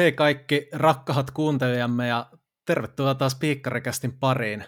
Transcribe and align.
Hei 0.00 0.12
kaikki 0.12 0.68
rakkahat 0.72 1.30
kuuntelijamme 1.30 2.08
ja 2.08 2.30
tervetuloa 2.66 3.14
taas 3.14 3.34
Piikkarikästin 3.34 4.18
pariin. 4.18 4.64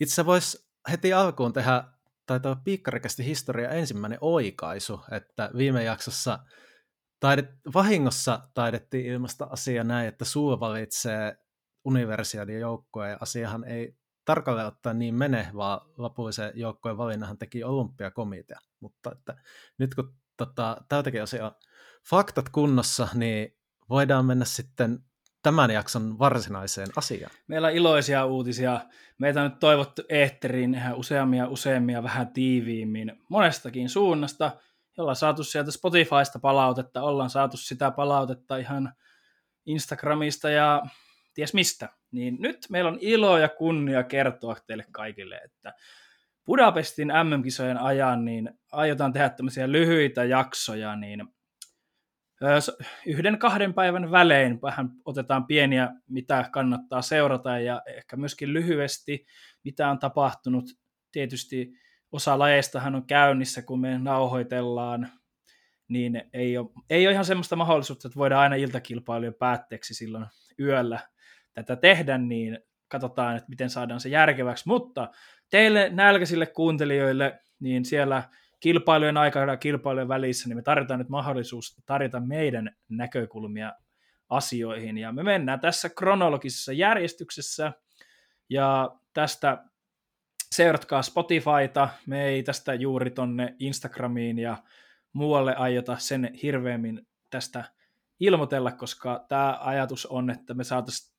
Itse 0.00 0.26
voisi 0.26 0.70
heti 0.90 1.12
alkuun 1.12 1.52
tehdä 1.52 1.84
taitaa 2.26 2.56
Piikkarikästin 2.64 3.26
historia 3.26 3.70
ensimmäinen 3.70 4.18
oikaisu, 4.20 5.00
että 5.10 5.50
viime 5.56 5.84
jaksossa 5.84 6.38
taidet, 7.20 7.50
vahingossa 7.74 8.48
taidettiin 8.54 9.06
ilmasta 9.06 9.44
asia 9.44 9.84
näin, 9.84 10.08
että 10.08 10.24
Suo 10.24 10.60
valitsee 10.60 11.36
universiadin 11.84 12.60
joukkoja 12.60 13.10
ja 13.10 13.18
asiahan 13.20 13.64
ei 13.64 13.96
tarkalleen 14.24 14.66
ottaen 14.66 14.98
niin 14.98 15.14
mene, 15.14 15.48
vaan 15.56 15.80
lopullisen 15.96 16.52
joukkojen 16.54 16.98
valinnahan 16.98 17.38
teki 17.38 17.64
olympiakomitea. 17.64 18.58
Mutta 18.80 19.12
että 19.12 19.36
nyt 19.78 19.94
kun 19.94 20.14
tota, 20.36 20.76
tältäkin 20.88 21.22
asia 21.22 21.52
faktat 22.10 22.48
kunnossa, 22.48 23.08
niin 23.14 23.61
voidaan 23.92 24.24
mennä 24.24 24.44
sitten 24.44 24.98
tämän 25.42 25.70
jakson 25.70 26.18
varsinaiseen 26.18 26.88
asiaan. 26.96 27.32
Meillä 27.46 27.68
on 27.68 27.74
iloisia 27.74 28.24
uutisia. 28.24 28.80
Meitä 29.18 29.42
on 29.42 29.50
nyt 29.50 29.58
toivottu 29.58 30.02
eetteriin 30.08 30.74
ihan 30.74 30.94
useammia 30.94 31.48
useammia 31.48 32.02
vähän 32.02 32.32
tiiviimmin 32.32 33.12
monestakin 33.28 33.88
suunnasta. 33.88 34.50
Ollaan 34.98 35.16
saatu 35.16 35.44
sieltä 35.44 35.70
Spotifysta 35.70 36.38
palautetta, 36.38 37.02
ollaan 37.02 37.30
saatu 37.30 37.56
sitä 37.56 37.90
palautetta 37.90 38.56
ihan 38.56 38.92
Instagramista 39.66 40.50
ja 40.50 40.82
ties 41.34 41.54
mistä. 41.54 41.88
Niin 42.12 42.36
nyt 42.40 42.66
meillä 42.70 42.90
on 42.90 42.98
ilo 43.00 43.38
ja 43.38 43.48
kunnia 43.48 44.02
kertoa 44.02 44.56
teille 44.66 44.84
kaikille, 44.92 45.36
että 45.36 45.74
Budapestin 46.46 47.08
MM-kisojen 47.08 47.78
ajan 47.78 48.24
niin 48.24 48.50
aiotaan 48.72 49.12
tehdä 49.12 49.28
tämmöisiä 49.28 49.72
lyhyitä 49.72 50.24
jaksoja, 50.24 50.96
niin 50.96 51.28
yhden 53.06 53.38
kahden 53.38 53.74
päivän 53.74 54.10
välein 54.10 54.62
vähän 54.62 54.90
otetaan 55.04 55.46
pieniä, 55.46 55.88
mitä 56.08 56.48
kannattaa 56.52 57.02
seurata 57.02 57.58
ja 57.58 57.82
ehkä 57.86 58.16
myöskin 58.16 58.52
lyhyesti, 58.52 59.26
mitä 59.64 59.90
on 59.90 59.98
tapahtunut. 59.98 60.64
Tietysti 61.12 61.72
osa 62.12 62.38
lajeistahan 62.38 62.94
on 62.94 63.06
käynnissä, 63.06 63.62
kun 63.62 63.80
me 63.80 63.98
nauhoitellaan, 63.98 65.08
niin 65.88 66.22
ei 66.32 66.58
ole, 66.58 66.68
ei 66.90 67.06
ole 67.06 67.12
ihan 67.12 67.24
semmoista 67.24 67.56
mahdollisuutta, 67.56 68.08
että 68.08 68.18
voidaan 68.18 68.42
aina 68.42 68.54
iltakilpailujen 68.54 69.34
päätteeksi 69.34 69.94
silloin 69.94 70.26
yöllä 70.60 70.98
tätä 71.54 71.76
tehdä, 71.76 72.18
niin 72.18 72.58
katsotaan, 72.88 73.36
että 73.36 73.48
miten 73.48 73.70
saadaan 73.70 74.00
se 74.00 74.08
järkeväksi. 74.08 74.68
Mutta 74.68 75.10
teille 75.50 75.90
nälkäisille 75.92 76.46
kuuntelijoille, 76.46 77.40
niin 77.60 77.84
siellä 77.84 78.22
kilpailujen 78.62 79.16
aikana 79.16 79.52
ja 79.52 79.56
kilpailujen 79.56 80.08
välissä, 80.08 80.48
niin 80.48 80.56
me 80.56 80.62
tarvitaan 80.62 80.98
nyt 80.98 81.08
mahdollisuus 81.08 81.82
tarjota 81.86 82.20
meidän 82.20 82.76
näkökulmia 82.88 83.72
asioihin. 84.28 84.98
Ja 84.98 85.12
me 85.12 85.22
mennään 85.22 85.60
tässä 85.60 85.88
kronologisessa 85.88 86.72
järjestyksessä, 86.72 87.72
ja 88.48 88.90
tästä 89.12 89.64
seuratkaa 90.54 91.02
Spotifyta, 91.02 91.88
me 92.06 92.24
ei 92.24 92.42
tästä 92.42 92.74
juuri 92.74 93.10
tonne 93.10 93.56
Instagramiin 93.58 94.38
ja 94.38 94.56
muualle 95.12 95.54
aiota 95.56 95.98
sen 95.98 96.30
hirveämmin 96.42 97.06
tästä 97.30 97.64
ilmoitella, 98.20 98.72
koska 98.72 99.24
tämä 99.28 99.58
ajatus 99.60 100.06
on, 100.06 100.30
että 100.30 100.54
me 100.54 100.64
saataisiin, 100.64 101.16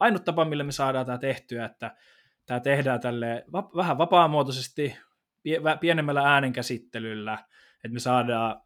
ainut 0.00 0.24
tapa, 0.24 0.44
millä 0.44 0.64
me 0.64 0.72
saadaan 0.72 1.06
tämä 1.06 1.18
tehtyä, 1.18 1.64
että 1.64 1.96
tämä 2.46 2.60
tehdään 2.60 3.00
tälle 3.00 3.44
vähän 3.76 3.98
vapaamuotoisesti, 3.98 4.96
pienemmällä 5.80 6.32
äänenkäsittelyllä, 6.32 7.38
että 7.84 7.94
me 7.94 8.00
saadaan 8.00 8.62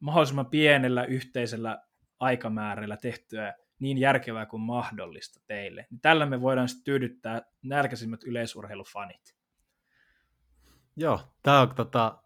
mahdollisimman 0.00 0.46
pienellä 0.46 1.04
yhteisellä 1.04 1.82
aikamäärällä 2.20 2.96
tehtyä 2.96 3.54
niin 3.78 3.98
järkevää 3.98 4.46
kuin 4.46 4.60
mahdollista 4.60 5.40
teille. 5.46 5.86
Niin 5.90 6.00
tällä 6.00 6.26
me 6.26 6.40
voidaan 6.40 6.68
sitten 6.68 6.84
tyydyttää 6.84 7.42
nälkäisimmät 7.62 8.24
yleisurheilufanit. 8.24 9.36
Joo, 10.96 11.20
tämä 11.42 11.60
on 11.60 11.74
tota, 11.74 12.18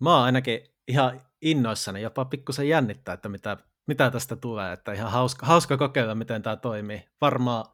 mä 0.00 0.14
oon 0.16 0.24
ainakin 0.24 0.60
ihan 0.88 1.20
innoissani, 1.42 2.02
jopa 2.02 2.24
pikkusen 2.24 2.68
jännittää, 2.68 3.12
että 3.12 3.28
mitä, 3.28 3.56
mitä 3.86 4.10
tästä 4.10 4.36
tulee, 4.36 4.72
että 4.72 4.92
ihan 4.92 5.12
hauska, 5.12 5.46
hauska 5.46 5.76
kokeilla, 5.76 6.14
miten 6.14 6.42
tämä 6.42 6.56
toimii. 6.56 7.04
Varmaan 7.20 7.64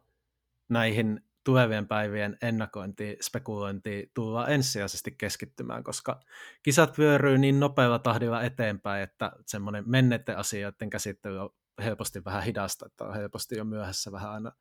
näihin 0.69 1.21
tulevien 1.45 1.87
päivien 1.87 2.37
ennakointi, 2.41 3.17
spekulointi 3.21 4.11
tullaan 4.13 4.51
ensisijaisesti 4.51 5.11
keskittymään, 5.17 5.83
koska 5.83 6.19
kisat 6.63 6.97
vyöryy 6.97 7.37
niin 7.37 7.59
nopealla 7.59 7.99
tahdilla 7.99 8.43
eteenpäin, 8.43 9.03
että 9.03 9.31
semmoinen 9.45 9.83
menneiden 9.87 10.37
asioiden 10.37 10.89
käsittely 10.89 11.39
on 11.39 11.49
helposti 11.83 12.25
vähän 12.25 12.43
hidasta, 12.43 12.85
että 12.85 13.03
on 13.03 13.13
helposti 13.13 13.57
jo 13.57 13.65
myöhässä 13.65 14.11
vähän 14.11 14.31
aina 14.31 14.51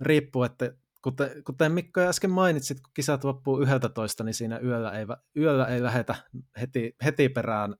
riippuu, 0.00 0.42
että 0.42 0.74
kuten, 1.02 1.44
kuten 1.44 1.72
Mikko 1.72 2.00
äsken 2.00 2.30
mainitsit, 2.30 2.80
kun 2.80 2.92
kisat 2.94 3.24
loppuu 3.24 3.60
11, 3.60 4.24
niin 4.24 4.34
siinä 4.34 4.58
yöllä 4.58 4.90
ei, 4.90 5.06
yöllä 5.36 5.66
ei 5.66 5.82
lähdetä 5.82 6.14
heti, 6.60 6.96
heti 7.04 7.28
perään 7.28 7.74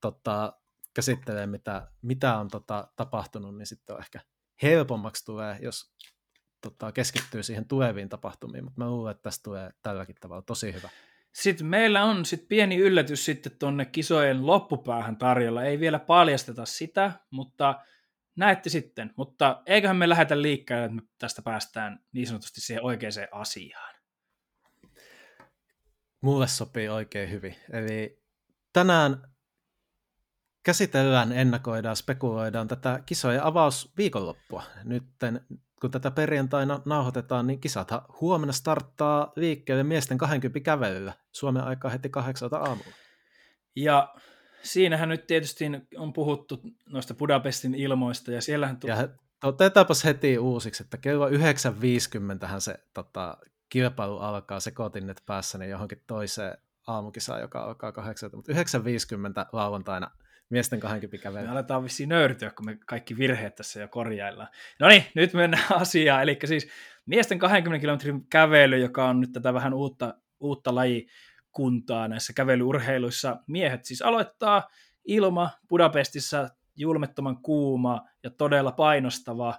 tota, 0.00 0.52
käsittelemään, 0.94 1.50
mitä, 1.50 1.88
mitä 2.02 2.38
on 2.38 2.48
tota, 2.48 2.88
tapahtunut, 2.96 3.56
niin 3.56 3.66
sitten 3.66 3.96
on 3.96 4.02
ehkä 4.02 4.20
helpommaksi 4.62 5.24
tulee, 5.24 5.58
jos 5.62 5.94
tota, 6.64 6.92
keskittyy 6.92 7.42
siihen 7.42 7.68
tuleviin 7.68 8.08
tapahtumiin, 8.08 8.64
mutta 8.64 8.80
mä 8.80 8.90
luulen, 8.90 9.10
että 9.10 9.22
tästä 9.22 9.42
tulee 9.42 9.70
tälläkin 9.82 10.16
tavalla 10.20 10.42
tosi 10.42 10.72
hyvä. 10.72 10.88
Sitten 11.32 11.66
meillä 11.66 12.04
on 12.04 12.24
sit 12.24 12.48
pieni 12.48 12.76
yllätys 12.76 13.24
sitten 13.24 13.52
tuonne 13.58 13.84
kisojen 13.84 14.46
loppupäähän 14.46 15.16
tarjolla. 15.16 15.64
Ei 15.64 15.80
vielä 15.80 15.98
paljasteta 15.98 16.66
sitä, 16.66 17.12
mutta 17.30 17.80
näette 18.36 18.70
sitten. 18.70 19.12
Mutta 19.16 19.62
eiköhän 19.66 19.96
me 19.96 20.08
lähdetä 20.08 20.42
liikkeelle, 20.42 20.84
että 20.84 20.94
me 20.94 21.02
tästä 21.18 21.42
päästään 21.42 22.04
niin 22.12 22.26
sanotusti 22.26 22.60
siihen 22.60 22.84
oikeaan 22.84 23.12
asiaan. 23.32 23.94
Mulle 26.20 26.46
sopii 26.48 26.88
oikein 26.88 27.30
hyvin. 27.30 27.56
Eli 27.72 28.22
tänään 28.72 29.34
käsitellään, 30.62 31.32
ennakoidaan, 31.32 31.96
spekuloidaan 31.96 32.68
tätä 32.68 33.02
kisojen 33.06 33.42
avausviikonloppua. 33.42 34.62
Nyt 34.84 35.04
kun 35.84 35.90
tätä 35.90 36.10
perjantaina 36.10 36.80
nauhoitetaan, 36.84 37.46
niin 37.46 37.60
kisathan 37.60 38.02
huomenna 38.20 38.52
starttaa 38.52 39.32
liikkeelle 39.36 39.82
miesten 39.84 40.18
20 40.18 40.64
kävelyllä 40.64 41.12
Suomen 41.32 41.64
aikaa 41.64 41.90
heti 41.90 42.08
kahdeksalta 42.08 42.58
aamulla. 42.58 42.96
Ja 43.76 44.14
siinähän 44.62 45.08
nyt 45.08 45.26
tietysti 45.26 45.64
on 45.96 46.12
puhuttu 46.12 46.60
noista 46.88 47.14
Budapestin 47.14 47.74
ilmoista, 47.74 48.32
ja 48.32 48.40
siellähän... 48.40 48.76
Tu- 48.76 48.86
ja 48.86 49.08
otetaanpas 49.42 50.04
heti 50.04 50.38
uusiksi, 50.38 50.82
että 50.82 50.96
kello 50.96 51.28
9.50 51.28 51.36
se 52.58 52.74
tota, 52.94 53.36
kilpailu 53.68 54.18
alkaa, 54.18 54.60
sekoitin 54.60 55.06
nyt 55.06 55.20
päässäni 55.26 55.68
johonkin 55.68 56.02
toiseen 56.06 56.58
aamukisaan, 56.86 57.40
joka 57.40 57.64
alkaa 57.64 57.92
kahdeksalta, 57.92 58.36
mutta 58.36 58.52
9.50 58.52 58.58
lauantaina– 59.52 60.10
miesten 60.50 60.80
20 60.80 61.22
kävely. 61.22 61.44
Me 61.44 61.52
aletaan 61.52 61.84
vissiin 61.84 62.08
nöyrtyä, 62.08 62.50
kun 62.50 62.66
me 62.66 62.78
kaikki 62.86 63.18
virheet 63.18 63.54
tässä 63.54 63.80
jo 63.80 63.88
korjaillaan. 63.88 64.48
No 64.80 64.88
niin, 64.88 65.04
nyt 65.14 65.32
mennään 65.32 65.64
asiaan. 65.82 66.22
Eli 66.22 66.38
siis 66.44 66.68
miesten 67.06 67.38
20 67.38 67.80
kilometrin 67.80 68.26
kävely, 68.26 68.78
joka 68.78 69.08
on 69.08 69.20
nyt 69.20 69.32
tätä 69.32 69.54
vähän 69.54 69.74
uutta, 69.74 70.14
uutta 70.40 70.74
lajikuntaa 70.74 72.08
näissä 72.08 72.32
kävelyurheiluissa. 72.32 73.36
Miehet 73.46 73.84
siis 73.84 74.02
aloittaa 74.02 74.68
ilma 75.04 75.50
Budapestissa 75.68 76.48
julmettoman 76.76 77.42
kuuma 77.42 78.04
ja 78.22 78.30
todella 78.30 78.72
painostava. 78.72 79.58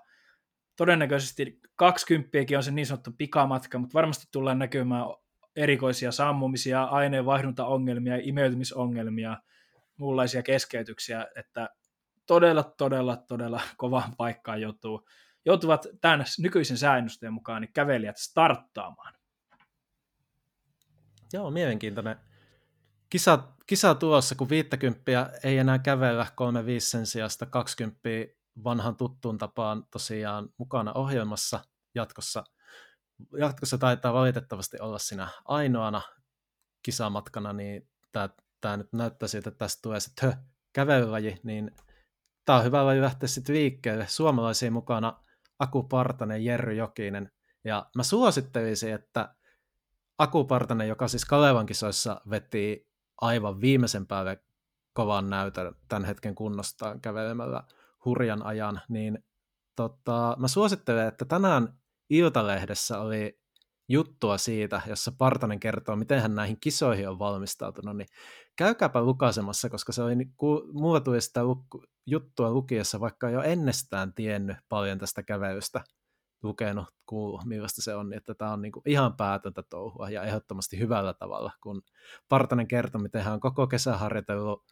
Todennäköisesti 0.76 1.60
20 1.76 2.38
on 2.58 2.64
se 2.64 2.72
niin 2.72 2.86
sanottu 2.86 3.12
pikamatka, 3.18 3.80
mutta 3.80 3.94
varmasti 3.94 4.28
tullaan 4.32 4.60
näkymään 4.60 5.06
erikoisia 5.56 6.12
sammumisia, 6.12 6.84
aineenvaihduntaongelmia, 6.84 8.18
imeytymisongelmia– 8.22 9.38
muunlaisia 9.98 10.44
keskeytyksiä, 10.44 11.28
että 11.36 11.70
todella, 12.26 12.64
todella, 12.64 13.18
todella 13.18 13.62
kovaan 13.78 14.16
paikkaan 14.18 14.62
joutuu, 14.62 15.08
joutuvat 15.46 15.86
tämän 16.02 16.26
nykyisen 16.40 16.78
säännösten 16.78 17.34
mukaan 17.34 17.62
niin 17.62 17.74
kävelijät 17.74 18.18
starttaamaan. 18.18 19.14
Joo, 21.34 21.52
mielenkiintoinen 21.52 22.16
kisa, 23.10 23.48
kisa 23.66 23.96
tuossa, 23.96 24.36
kun 24.36 24.50
50 24.50 25.32
ei 25.44 25.58
enää 25.58 25.80
kävellä 25.80 26.28
35 26.36 26.90
sen 26.90 27.06
sijasta 27.06 27.46
20 27.46 28.00
vanhan 28.64 28.96
tuttuun 28.96 29.38
tapaan 29.38 29.84
tosiaan 29.92 30.50
mukana 30.58 30.94
ohjelmassa 30.94 31.60
jatkossa. 31.96 32.44
Jatkossa 33.40 33.78
taitaa 33.78 34.14
valitettavasti 34.14 34.78
olla 34.80 35.00
siinä 35.00 35.28
ainoana 35.46 36.02
kisamatkana, 36.84 37.54
niin 37.54 37.90
tämä 38.12 38.30
tämä 38.66 38.78
nyt 38.78 38.94
näyttää 38.94 39.28
siltä, 39.28 39.50
että 39.50 39.58
tästä 39.58 39.82
tulee 39.82 40.00
sitten 40.00 40.34
kävelylaji, 40.74 41.40
niin 41.44 41.72
tämä 42.46 42.58
on 42.58 42.66
hyvä 42.66 42.86
laji 42.86 43.02
lähteä 43.02 43.28
sitten 43.28 43.56
liikkeelle. 43.56 44.08
Suomalaisia 44.08 44.72
mukana 44.72 45.24
Aku 45.60 45.84
Partanen, 45.84 46.46
Jerry 46.46 46.74
Jokinen, 46.74 47.32
ja 47.64 47.86
mä 47.96 48.04
suosittelisin, 48.04 48.94
että 48.94 49.36
Aku 50.18 50.46
Partanen, 50.46 50.88
joka 50.88 51.08
siis 51.08 51.26
Kalevan 51.26 51.66
kisoissa 51.66 52.22
veti 52.30 52.90
aivan 53.22 53.62
viimeisen 53.62 54.08
päälle 54.08 54.44
kovan 54.94 55.30
näytön 55.30 55.76
tämän 55.88 56.06
hetken 56.06 56.36
kunnostaan 56.36 57.02
kävelemällä 57.02 57.64
hurjan 58.06 58.46
ajan, 58.46 58.82
niin 58.90 59.26
tota, 59.76 60.38
mä 60.40 60.48
suosittelen, 60.48 61.08
että 61.08 61.26
tänään 61.26 61.80
Iltalehdessä 62.10 63.00
oli 63.00 63.40
juttua 63.90 64.38
siitä, 64.38 64.82
jossa 64.88 65.12
Partanen 65.18 65.60
kertoo, 65.60 65.96
miten 65.96 66.22
hän 66.22 66.36
näihin 66.36 66.58
kisoihin 66.60 67.10
on 67.10 67.20
valmistautunut, 67.20 67.98
niin 67.98 68.08
käykääpä 68.56 69.02
lukaisemassa, 69.02 69.70
koska 69.70 69.92
se 69.92 70.04
oli, 70.04 70.16
mulla 70.74 71.00
tuli 71.00 71.22
sitä 71.22 71.42
luk- 71.42 71.88
juttua 72.06 72.52
lukiessa, 72.52 73.00
vaikka 73.00 73.30
jo 73.30 73.42
ennestään 73.42 74.14
tiennyt 74.14 74.58
paljon 74.70 75.00
tästä 75.00 75.24
kävelystä, 75.24 75.84
lukenut, 76.44 76.86
kuullut, 77.06 77.46
millaista 77.46 77.82
se 77.82 77.96
on, 77.96 78.10
niin 78.10 78.18
että 78.18 78.36
tämä 78.36 78.54
on 78.54 78.62
niin 78.62 78.72
kuin 78.72 78.84
ihan 78.86 79.16
päätöntä 79.18 79.64
touhua 79.70 80.10
ja 80.10 80.24
ehdottomasti 80.24 80.80
hyvällä 80.80 81.14
tavalla, 81.14 81.52
kun 81.64 81.82
Partanen 82.30 82.68
kertoi, 82.68 83.02
miten 83.02 83.24
hän 83.24 83.34
on 83.34 83.40
koko 83.40 83.68
kesä 83.68 83.98
harjoitellut 83.98 84.66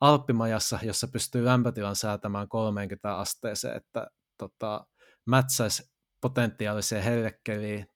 Alppimajassa, 0.00 0.78
jossa 0.82 1.08
pystyy 1.08 1.44
lämpötilan 1.44 1.96
säätämään 1.96 2.48
30 2.48 3.16
asteeseen, 3.16 3.76
että 3.76 4.06
tota, 4.38 4.86
mätsäisi 5.26 5.90
potentiaaliseen 6.20 7.02
hellekeliin 7.02 7.86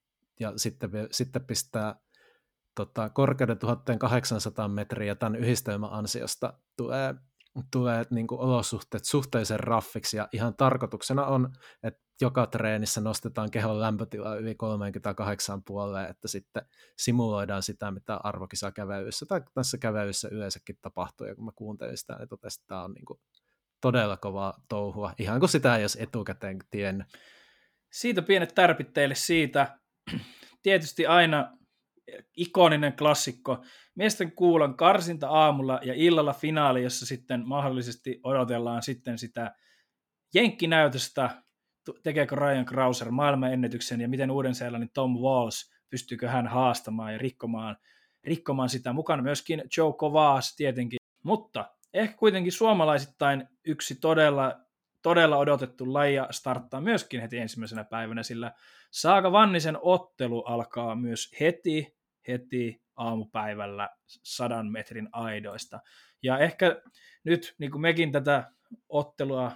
ja 0.40 0.52
sitten, 0.56 0.90
sitten 1.10 1.44
pistää 1.44 1.94
tota, 2.74 3.10
korkeuden 3.10 3.58
1800 3.58 4.68
metriä 4.68 5.06
ja 5.06 5.16
tämän 5.16 5.36
yhdistelmän 5.36 5.92
ansiosta 5.92 6.52
tulee, 6.76 7.14
tulee 7.72 8.04
niin 8.10 8.26
kuin 8.26 8.40
olosuhteet 8.40 9.04
suhteellisen 9.04 9.60
raffiksi 9.60 10.16
ja 10.16 10.28
ihan 10.32 10.56
tarkoituksena 10.56 11.26
on, 11.26 11.52
että 11.82 12.00
joka 12.20 12.46
treenissä 12.46 13.00
nostetaan 13.00 13.50
kehon 13.50 13.80
lämpötila 13.80 14.36
yli 14.36 14.54
38 14.54 15.62
puoleen, 15.62 16.10
että 16.10 16.28
sitten 16.28 16.62
simuloidaan 16.98 17.62
sitä, 17.62 17.90
mitä 17.90 18.20
arvokisakävelyssä 18.24 19.26
tai 19.26 19.40
tässä 19.54 19.78
kävelyssä 19.78 20.28
yleensäkin 20.32 20.78
tapahtuu, 20.82 21.26
ja 21.26 21.34
kun 21.34 21.44
mä 21.44 21.52
kuuntelin 21.54 21.96
sitä, 21.96 22.16
niin 22.16 22.28
totesin, 22.28 22.60
että 22.60 22.68
tämä 22.68 22.84
on 22.84 22.92
niin 22.92 23.04
kuin 23.04 23.20
todella 23.80 24.16
kova 24.16 24.54
touhua, 24.68 25.14
ihan 25.18 25.40
kuin 25.40 25.50
sitä 25.50 25.76
ei 25.76 25.82
olisi 25.82 26.02
etukäteen 26.02 26.58
tiennyt. 26.70 27.06
Siitä 27.92 28.22
pienet 28.22 28.54
tärpit 28.54 28.92
teille 28.92 29.14
siitä. 29.14 29.79
Tietysti 30.62 31.06
aina 31.06 31.58
ikoninen 32.36 32.92
klassikko. 32.92 33.64
Miesten 33.94 34.32
kuulan 34.32 34.76
karsinta 34.76 35.28
aamulla 35.28 35.80
ja 35.84 35.94
illalla 35.94 36.32
finaali, 36.32 36.82
jossa 36.82 37.06
sitten 37.06 37.48
mahdollisesti 37.48 38.20
odotellaan 38.22 38.82
sitten 38.82 39.18
sitä 39.18 39.54
jenkkinäytöstä, 40.34 41.42
tekeekö 42.02 42.36
Ryan 42.36 42.64
Krauser 42.64 43.10
maailmanennätyksen 43.10 44.00
ja 44.00 44.08
miten 44.08 44.30
Uuden-Seelannin 44.30 44.90
Tom 44.94 45.18
Walls, 45.18 45.72
pystyykö 45.90 46.28
hän 46.28 46.46
haastamaan 46.46 47.12
ja 47.12 47.18
rikkomaan, 47.18 47.76
rikkomaan 48.24 48.68
sitä. 48.68 48.92
Mukana 48.92 49.22
myöskin 49.22 49.62
Joe 49.76 49.92
Kovas 49.92 50.56
tietenkin, 50.56 50.98
mutta 51.24 51.70
ehkä 51.94 52.16
kuitenkin 52.16 52.52
suomalaisittain 52.52 53.48
yksi 53.64 53.94
todella, 53.94 54.60
todella 55.02 55.36
odotettu 55.36 55.92
laji 55.92 56.16
starttaa 56.30 56.80
myöskin 56.80 57.20
heti 57.20 57.38
ensimmäisenä 57.38 57.84
päivänä, 57.84 58.22
sillä 58.22 58.52
Saaka 58.90 59.32
Vannisen 59.32 59.78
ottelu 59.82 60.40
alkaa 60.40 60.96
myös 60.96 61.32
heti, 61.40 61.96
heti 62.28 62.82
aamupäivällä 62.96 63.88
sadan 64.06 64.72
metrin 64.72 65.08
aidoista. 65.12 65.80
Ja 66.22 66.38
ehkä 66.38 66.82
nyt, 67.24 67.54
niin 67.58 67.70
kuin 67.70 67.82
mekin 67.82 68.12
tätä 68.12 68.50
ottelua 68.88 69.52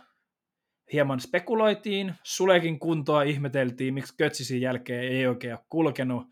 hieman 0.92 1.20
spekuloitiin, 1.20 2.14
Sulekin 2.22 2.78
kuntoa 2.78 3.22
ihmeteltiin, 3.22 3.94
miksi 3.94 4.16
Kötsisin 4.16 4.60
jälkeen 4.60 5.02
ei 5.02 5.26
oikein 5.26 5.54
ole 5.54 5.64
kulkenut. 5.68 6.26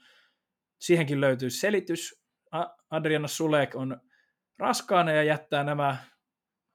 Siihenkin 0.78 1.20
löytyy 1.20 1.50
selitys. 1.50 2.22
Adriana 2.90 3.28
Sulek 3.28 3.74
on 3.74 4.00
raskaana 4.58 5.12
ja 5.12 5.22
jättää 5.22 5.64
nämä 5.64 5.96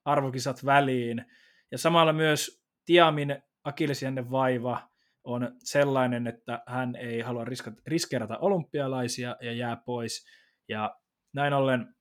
arvokisat 0.05 0.65
väliin. 0.65 1.25
Ja 1.71 1.77
samalla 1.77 2.13
myös 2.13 2.63
Tiamin 2.85 3.43
akillesjänne 3.63 4.31
vaiva 4.31 4.89
on 5.23 5.55
sellainen, 5.63 6.27
että 6.27 6.63
hän 6.67 6.95
ei 6.95 7.21
halua 7.21 7.45
riskeerata 7.87 8.37
olympialaisia 8.37 9.35
ja 9.41 9.53
jää 9.53 9.75
pois. 9.75 10.25
Ja 10.69 10.95
näin 11.33 11.53
ollen 11.53 11.95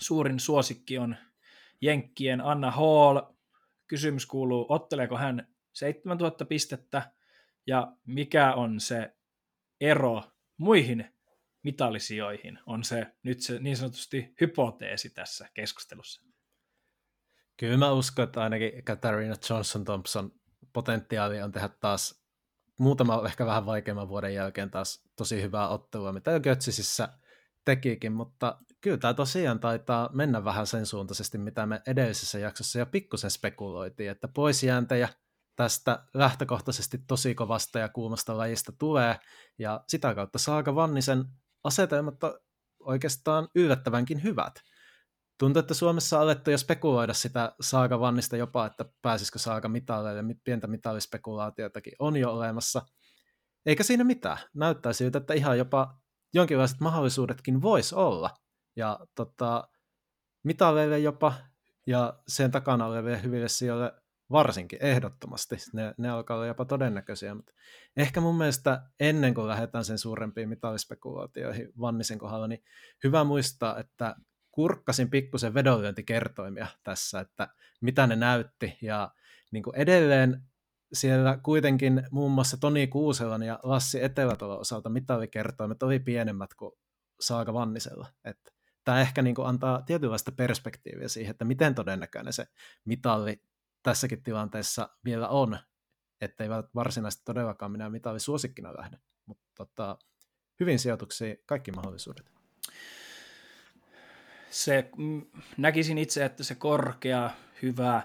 suurin 0.00 0.40
suosikki 0.40 0.98
on 0.98 1.16
Jenkkien 1.80 2.40
Anna 2.40 2.70
Hall. 2.70 3.20
Kysymys 3.86 4.26
kuuluu, 4.26 4.66
otteleeko 4.68 5.16
hän 5.16 5.54
7000 5.72 6.44
pistettä 6.44 7.12
ja 7.66 7.92
mikä 8.06 8.54
on 8.54 8.80
se 8.80 9.14
ero 9.80 10.22
muihin 10.56 11.14
mitallisijoihin, 11.62 12.58
on 12.66 12.84
se 12.84 13.06
nyt 13.22 13.40
se 13.40 13.58
niin 13.58 13.76
sanotusti 13.76 14.34
hypoteesi 14.40 15.10
tässä 15.10 15.48
keskustelussa. 15.54 16.29
Kyllä 17.60 17.76
mä 17.76 17.92
uskon, 17.92 18.24
että 18.24 18.42
ainakin 18.42 18.84
Katarina 18.84 19.34
Johnson 19.50 19.84
Thompson 19.84 20.32
potentiaali 20.72 21.42
on 21.42 21.52
tehdä 21.52 21.68
taas 21.68 22.24
muutama 22.78 23.22
ehkä 23.26 23.46
vähän 23.46 23.66
vaikeamman 23.66 24.08
vuoden 24.08 24.34
jälkeen 24.34 24.70
taas 24.70 25.02
tosi 25.16 25.42
hyvää 25.42 25.68
ottelua, 25.68 26.12
mitä 26.12 26.30
jo 26.30 26.40
Götsisissä 26.40 27.08
tekikin, 27.64 28.12
mutta 28.12 28.58
kyllä 28.80 28.96
tämä 28.96 29.14
tosiaan 29.14 29.60
taitaa 29.60 30.10
mennä 30.12 30.44
vähän 30.44 30.66
sen 30.66 30.86
suuntaisesti, 30.86 31.38
mitä 31.38 31.66
me 31.66 31.82
edellisessä 31.86 32.38
jaksossa 32.38 32.78
jo 32.78 32.86
pikkusen 32.86 33.30
spekuloitiin, 33.30 34.10
että 34.10 34.28
poisjääntejä 34.28 35.08
tästä 35.56 36.04
lähtökohtaisesti 36.14 36.98
tosi 36.98 37.34
kovasta 37.34 37.78
ja 37.78 37.88
kuumasta 37.88 38.36
lajista 38.36 38.72
tulee, 38.72 39.16
ja 39.58 39.84
sitä 39.88 40.14
kautta 40.14 40.38
Saaga 40.38 40.74
Vannisen 40.74 41.24
asetelmat 41.64 42.16
oikeastaan 42.78 43.48
yllättävänkin 43.54 44.22
hyvät. 44.22 44.54
Tuntuu, 45.40 45.60
että 45.60 45.74
Suomessa 45.74 46.16
on 46.16 46.22
alettu 46.22 46.50
jo 46.50 46.58
spekuloida 46.58 47.14
sitä 47.14 47.52
Saaga 47.60 48.00
Vannista 48.00 48.36
jopa, 48.36 48.66
että 48.66 48.84
pääsisikö 49.02 49.38
Saaga 49.38 49.68
mitalleille, 49.68 50.34
pientä 50.44 50.66
mitallispekulaatiotakin 50.66 51.92
on 51.98 52.16
jo 52.16 52.32
olemassa. 52.32 52.82
Eikä 53.66 53.82
siinä 53.82 54.04
mitään. 54.04 54.38
Näyttää 54.54 54.92
siltä, 54.92 55.18
että 55.18 55.34
ihan 55.34 55.58
jopa 55.58 55.94
jonkinlaiset 56.34 56.80
mahdollisuudetkin 56.80 57.62
vois 57.62 57.92
olla. 57.92 58.30
Ja 58.76 59.00
tota, 59.14 59.68
mitalleille 60.44 60.98
jopa, 60.98 61.34
ja 61.86 62.18
sen 62.28 62.50
takana 62.50 62.86
oleville 62.86 63.22
hyville 63.22 63.48
sijoille 63.48 63.92
varsinkin, 64.30 64.78
ehdottomasti. 64.82 65.56
Ne, 65.72 65.94
ne 65.98 66.10
alkaa 66.10 66.36
olla 66.36 66.46
jopa 66.46 66.64
todennäköisiä, 66.64 67.34
mutta 67.34 67.52
ehkä 67.96 68.20
mun 68.20 68.38
mielestä 68.38 68.82
ennen 69.00 69.34
kuin 69.34 69.48
lähdetään 69.48 69.84
sen 69.84 69.98
suurempiin 69.98 70.48
mitallispekulaatioihin 70.48 71.72
Vannisen 71.80 72.18
kohdalla, 72.18 72.48
niin 72.48 72.62
hyvä 73.04 73.24
muistaa, 73.24 73.78
että 73.78 74.16
kurkkasin 74.52 75.10
pikkusen 75.10 75.54
vedonlyöntikertoimia 75.54 76.66
tässä, 76.82 77.20
että 77.20 77.48
mitä 77.80 78.06
ne 78.06 78.16
näytti, 78.16 78.78
ja 78.82 79.10
niin 79.50 79.62
kuin 79.62 79.76
edelleen 79.76 80.42
siellä 80.92 81.38
kuitenkin 81.42 82.02
muun 82.10 82.32
muassa 82.32 82.56
Toni 82.56 82.86
Kuuselan 82.86 83.42
ja 83.42 83.60
Lassi 83.62 84.04
Etelätalon 84.04 84.60
osalta 84.60 84.88
mitalikertoimet 84.88 85.82
oli 85.82 85.98
pienemmät 85.98 86.54
kuin 86.54 86.72
Saaga 87.20 87.54
Vannisella. 87.54 88.08
Että 88.24 88.52
tämä 88.84 89.00
ehkä 89.00 89.22
niin 89.22 89.34
kuin 89.34 89.48
antaa 89.48 89.82
tietynlaista 89.82 90.32
perspektiiviä 90.32 91.08
siihen, 91.08 91.30
että 91.30 91.44
miten 91.44 91.74
todennäköinen 91.74 92.32
se 92.32 92.46
mitalli 92.84 93.42
tässäkin 93.82 94.22
tilanteessa 94.22 94.88
vielä 95.04 95.28
on, 95.28 95.58
ettei 96.20 96.48
varsinaisesti 96.74 97.24
todellakaan 97.24 97.72
minä 97.72 97.90
mitalli 97.90 98.20
suosikkina 98.20 98.76
lähde. 98.78 98.98
Mutta 99.26 99.46
tota, 99.56 99.98
hyvin 100.60 100.78
sijoituksia 100.78 101.34
kaikki 101.46 101.72
mahdollisuudet 101.72 102.30
se, 104.50 104.90
mm, 104.96 105.22
näkisin 105.56 105.98
itse, 105.98 106.24
että 106.24 106.44
se 106.44 106.54
korkea, 106.54 107.30
hyvä 107.62 108.02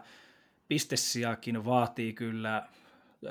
pistesiakin 0.68 1.66
vaatii 1.66 2.14
kyllä 2.14 2.68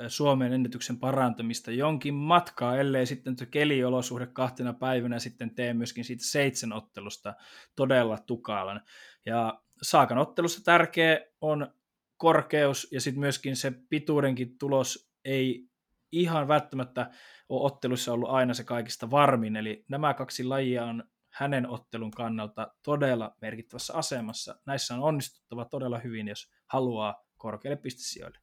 Suomen 0.07 0.53
ennätyksen 0.53 0.97
parantamista 0.97 1.71
jonkin 1.71 2.13
matkaa, 2.13 2.77
ellei 2.77 3.05
sitten 3.05 3.35
keliolosuhde 3.51 4.27
kahtena 4.27 4.73
päivänä 4.73 5.19
sitten 5.19 5.55
tee 5.55 5.73
myöskin 5.73 6.05
siitä 6.05 6.23
seitsemän 6.25 6.77
ottelusta 6.77 7.33
todella 7.75 8.17
tukalan. 8.17 8.81
Ja 9.25 9.61
Saakan 9.81 10.17
ottelussa 10.17 10.63
tärkeä 10.63 11.19
on 11.41 11.73
korkeus 12.17 12.87
ja 12.91 13.01
sitten 13.01 13.19
myöskin 13.19 13.55
se 13.55 13.73
pituudenkin 13.89 14.57
tulos 14.57 15.11
ei 15.25 15.69
ihan 16.11 16.47
välttämättä 16.47 17.11
ole 17.49 17.65
ottelussa 17.65 18.13
ollut 18.13 18.29
aina 18.29 18.53
se 18.53 18.63
kaikista 18.63 19.11
varmin, 19.11 19.55
eli 19.55 19.85
nämä 19.89 20.13
kaksi 20.13 20.43
lajia 20.43 20.85
on 20.85 21.03
hänen 21.35 21.69
ottelun 21.69 22.11
kannalta 22.11 22.73
todella 22.83 23.35
merkittävässä 23.41 23.93
asemassa. 23.93 24.55
Näissä 24.65 24.93
on 24.93 25.03
onnistuttava 25.03 25.65
todella 25.65 25.99
hyvin, 25.99 26.27
jos 26.27 26.51
haluaa 26.67 27.25
korkealle 27.37 27.77
pistesijoille. 27.77 28.39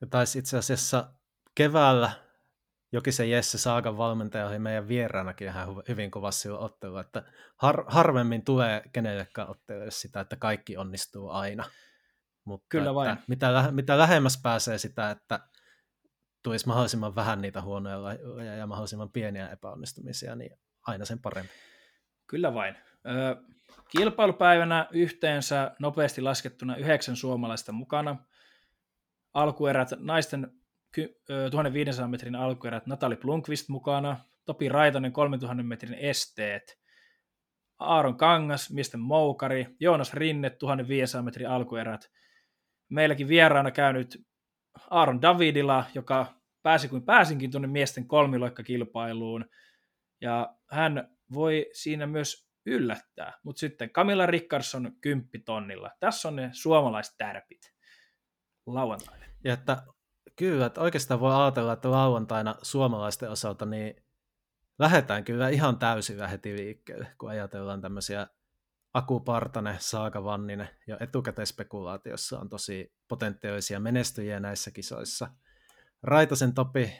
Ja 0.00 0.06
taisi 0.06 0.38
itse 0.38 0.58
asiassa 0.58 1.14
keväällä 1.54 2.10
Jokisen 2.92 3.30
Jesse 3.30 3.58
Saagan 3.58 3.96
valmentaja 3.96 4.46
oli 4.46 4.58
meidän 4.58 4.88
vieraanakin 4.88 5.48
ihan 5.48 5.82
hyvin 5.88 6.10
kovasti 6.10 6.48
ottelu, 6.48 6.96
että 6.96 7.22
har, 7.56 7.84
harvemmin 7.88 8.44
tulee 8.44 8.82
kenellekään 8.92 9.50
ottelulle 9.50 9.90
sitä, 9.90 10.20
että 10.20 10.36
kaikki 10.36 10.76
onnistuu 10.76 11.28
aina. 11.30 11.64
Mutta 12.44 12.66
Kyllä 12.68 12.94
vain. 12.94 13.12
Että 13.12 13.24
mitä, 13.28 13.68
mitä 13.70 13.98
lähemmäs 13.98 14.40
pääsee 14.42 14.78
sitä, 14.78 15.10
että 15.10 15.40
tulisi 16.42 16.66
mahdollisimman 16.66 17.14
vähän 17.14 17.40
niitä 17.40 17.62
huonoja 17.62 18.54
ja 18.58 18.66
mahdollisimman 18.66 19.12
pieniä 19.12 19.48
epäonnistumisia, 19.48 20.36
niin 20.36 20.58
aina 20.86 21.04
sen 21.04 21.18
parempi. 21.18 21.52
Kyllä 22.26 22.54
vain. 22.54 22.76
Kilpailupäivänä 23.88 24.86
yhteensä 24.92 25.74
nopeasti 25.78 26.20
laskettuna 26.20 26.76
yhdeksän 26.76 27.16
suomalaista 27.16 27.72
mukana. 27.72 28.16
alkuerät, 29.34 29.88
naisten 29.98 30.52
1500 31.50 32.08
metrin 32.08 32.34
alkuerät, 32.34 32.86
Natali 32.86 33.16
Plunkvist 33.16 33.68
mukana, 33.68 34.16
Topi 34.44 34.68
Raitanen 34.68 35.12
3000 35.12 35.62
metrin 35.62 35.94
esteet, 35.94 36.78
Aaron 37.78 38.16
Kangas, 38.16 38.70
miesten 38.70 39.00
moukari, 39.00 39.66
Joonas 39.80 40.14
Rinne 40.14 40.50
1500 40.50 41.22
metrin 41.22 41.48
alkuerät. 41.48 42.10
Meilläkin 42.88 43.28
vieraana 43.28 43.70
käynyt 43.70 44.26
Aaron 44.90 45.22
Davidila, 45.22 45.84
joka 45.94 46.26
pääsi 46.62 46.88
kuin 46.88 47.02
pääsinkin 47.02 47.50
tuonne 47.50 47.68
miesten 47.68 48.08
kolmiloikkakilpailuun. 48.08 49.44
Ja 50.22 50.56
hän 50.70 51.16
voi 51.34 51.66
siinä 51.72 52.06
myös 52.06 52.48
yllättää. 52.66 53.38
Mutta 53.42 53.60
sitten 53.60 53.90
Camilla 53.90 54.26
Rickardsson 54.26 54.92
kymppitonnilla. 55.00 55.90
Tässä 56.00 56.28
on 56.28 56.36
ne 56.36 56.50
suomalaistärpit 56.52 57.74
lauantaina. 58.66 59.24
Ja 59.44 59.54
että 59.54 59.82
kyllä, 60.36 60.66
että 60.66 60.80
oikeastaan 60.80 61.20
voi 61.20 61.34
ajatella, 61.34 61.72
että 61.72 61.90
lauantaina 61.90 62.54
suomalaisten 62.62 63.30
osalta 63.30 63.66
niin 63.66 64.04
lähdetään 64.78 65.24
kyllä 65.24 65.48
ihan 65.48 65.78
täysin 65.78 66.28
heti 66.28 66.56
liikkeelle, 66.56 67.06
kun 67.18 67.30
ajatellaan 67.30 67.80
tämmöisiä 67.80 68.26
Aku 68.94 69.20
Partanen, 69.20 69.76
Saaka 69.78 70.24
Vanninen 70.24 70.68
jo 70.86 70.96
etukäteispekulaatiossa 71.00 72.40
on 72.40 72.48
tosi 72.48 72.94
potentiaalisia 73.08 73.80
menestyjiä 73.80 74.40
näissä 74.40 74.70
kisoissa. 74.70 75.28
Raitasen 76.02 76.54
Topi, 76.54 76.92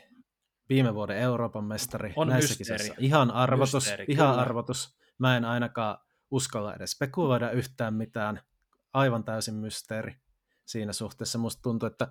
viime 0.74 0.94
vuoden 0.94 1.16
Euroopan 1.16 1.64
mestari 1.64 2.12
on 2.16 2.28
näissä 2.28 2.54
mysteeri. 2.58 2.94
Ihan 2.98 3.30
arvotus, 3.30 3.74
mysteeri, 3.74 4.04
ihan 4.08 4.30
kyllä. 4.30 4.42
arvotus. 4.42 4.96
Mä 5.18 5.36
en 5.36 5.44
ainakaan 5.44 5.98
uskalla 6.30 6.74
edes 6.74 6.90
spekuloida 6.90 7.50
yhtään 7.50 7.94
mitään. 7.94 8.40
Aivan 8.92 9.24
täysin 9.24 9.54
mysteeri 9.54 10.16
siinä 10.64 10.92
suhteessa. 10.92 11.38
Musta 11.38 11.62
tuntuu, 11.62 11.86
että 11.86 12.08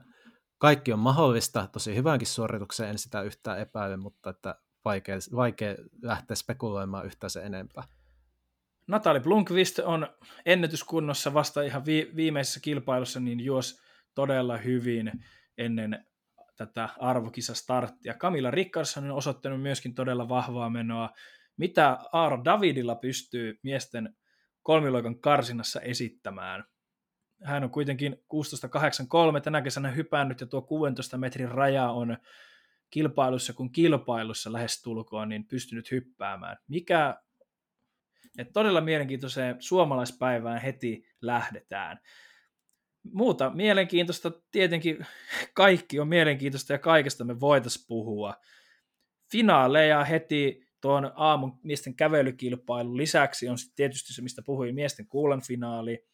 kaikki 0.58 0.94
on 0.94 1.00
mahdollista, 1.00 1.68
tosi 1.68 1.96
hyvänkin 1.96 2.28
suoritukseen 2.28 2.90
en 2.90 2.98
sitä 2.98 3.22
yhtään 3.22 3.60
epäile, 3.60 3.98
mutta 3.98 4.30
että 4.30 4.56
vaikea, 4.86 5.16
vaikea 5.36 5.76
lähteä 6.02 6.36
spekuloimaan 6.36 7.06
yhtään 7.06 7.30
se 7.30 7.42
enempää. 7.42 7.84
Natali 8.88 9.20
Blunkvist 9.20 9.80
on 9.80 10.08
ennätyskunnossa 10.46 11.34
vasta 11.34 11.62
ihan 11.62 11.86
vi- 11.86 12.12
viimeisessä 12.16 12.60
kilpailussa, 12.60 13.20
niin 13.20 13.40
juos 13.40 13.82
todella 14.16 14.58
hyvin 14.58 15.12
ennen 15.58 16.06
tätä 16.66 16.90
arvokisastarttia. 17.00 18.14
Camilla 18.14 18.52
Rickardsson 18.52 19.04
on 19.04 19.18
osoittanut 19.18 19.62
myöskin 19.62 19.96
todella 19.96 20.30
vahvaa 20.30 20.70
menoa. 20.70 21.10
Mitä 21.58 21.98
Aaro 22.12 22.42
Davidilla 22.46 22.96
pystyy 22.96 23.60
miesten 23.64 24.16
kolmiloikan 24.64 25.20
karsinassa 25.20 25.82
esittämään? 25.82 26.64
Hän 27.44 27.64
on 27.64 27.70
kuitenkin 27.70 28.14
16.83 29.36 29.42
tänä 29.42 29.62
kesänä 29.62 29.92
hypännyt 29.92 30.42
ja 30.42 30.48
tuo 30.48 30.62
16 30.62 31.18
metrin 31.18 31.52
raja 31.52 31.90
on 31.90 32.18
kilpailussa 32.90 33.54
kuin 33.54 33.72
kilpailussa 33.72 34.54
lähestulkoon 34.54 35.30
niin 35.30 35.48
pystynyt 35.48 35.92
hyppäämään. 35.92 36.58
Mikä 36.68 37.18
että 38.38 38.54
todella 38.54 38.82
mielenkiintoiseen 38.82 39.56
suomalaispäivään 39.60 40.62
heti 40.62 41.06
lähdetään. 41.22 42.00
Muuta 43.04 43.50
mielenkiintoista, 43.50 44.32
tietenkin 44.52 45.06
kaikki 45.54 46.00
on 46.00 46.08
mielenkiintoista 46.08 46.74
ja 46.74 46.80
kaikesta 46.80 47.24
me 47.24 47.40
voitaisiin 47.40 47.86
puhua. 47.88 48.36
Finaaleja 49.32 50.04
heti 50.04 50.68
tuon 50.82 51.12
aamun 51.16 51.60
miesten 51.64 51.96
kävelykilpailun 51.96 52.98
lisäksi 52.98 53.50
on 53.50 53.58
sitten 53.58 53.76
tietysti 53.76 54.14
se, 54.14 54.22
mistä 54.22 54.42
puhuin, 54.46 54.76
miesten 54.76 55.08
kuulan 55.08 55.42
finaali. 55.42 56.06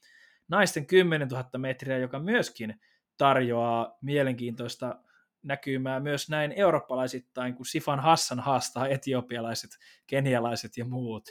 Naisten 0.48 0.86
10 0.86 1.28
000 1.28 1.50
metriä, 1.58 1.98
joka 1.98 2.20
myöskin 2.20 2.82
tarjoaa 3.18 3.98
mielenkiintoista 4.02 5.00
näkymää 5.44 6.00
myös 6.00 6.30
näin 6.30 6.52
eurooppalaisittain, 6.52 7.56
kun 7.56 7.66
Sifan 7.66 8.00
Hassan 8.00 8.40
haastaa 8.40 8.88
etiopialaiset, 8.88 9.70
kenialaiset 10.08 10.78
ja 10.78 10.86
muut. 10.86 11.30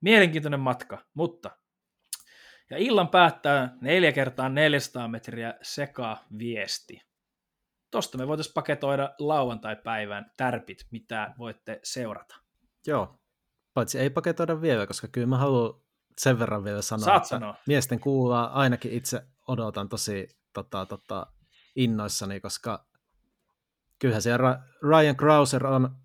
Mielenkiintoinen 0.00 0.60
matka, 0.60 0.98
mutta 1.14 1.50
ja 2.70 2.78
illan 2.78 3.08
päättää 3.08 3.76
4 3.80 4.12
kertaa 4.12 4.48
400 4.48 5.08
metriä 5.08 5.54
seka 5.62 6.16
viesti. 6.38 7.02
Tosta 7.90 8.18
me 8.18 8.28
voitaisiin 8.28 8.54
paketoida 8.54 9.14
lauantai-päivän 9.18 10.30
tärpit, 10.36 10.86
mitä 10.90 11.34
voitte 11.38 11.80
seurata. 11.82 12.36
Joo, 12.86 13.20
paitsi 13.74 13.98
ei 13.98 14.10
paketoida 14.10 14.60
vielä, 14.60 14.86
koska 14.86 15.08
kyllä 15.08 15.26
mä 15.26 15.38
haluan 15.38 15.80
sen 16.18 16.38
verran 16.38 16.64
vielä 16.64 16.82
sanoa, 16.82 17.04
Saat 17.04 17.16
että 17.16 17.28
sanoa. 17.28 17.54
miesten 17.66 18.00
kuulaa 18.00 18.52
ainakin 18.60 18.92
itse 18.92 19.22
odotan 19.48 19.88
tosi 19.88 20.28
tota, 20.52 20.86
tota, 20.86 21.26
innoissani, 21.76 22.40
koska 22.40 22.86
kyllähän 23.98 24.22
siellä 24.22 24.62
Ryan 24.82 25.16
Krauser 25.16 25.66
on 25.66 25.96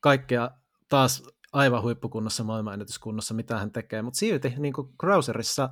kaikkea 0.00 0.50
taas 0.88 1.22
aivan 1.52 1.82
huippukunnossa, 1.82 2.44
maailmanennätyskunnossa, 2.44 3.34
mitä 3.34 3.58
hän 3.58 3.70
tekee, 3.72 4.02
mutta 4.02 4.18
silti 4.18 4.54
niin 4.58 4.74
Krauserissa, 5.00 5.70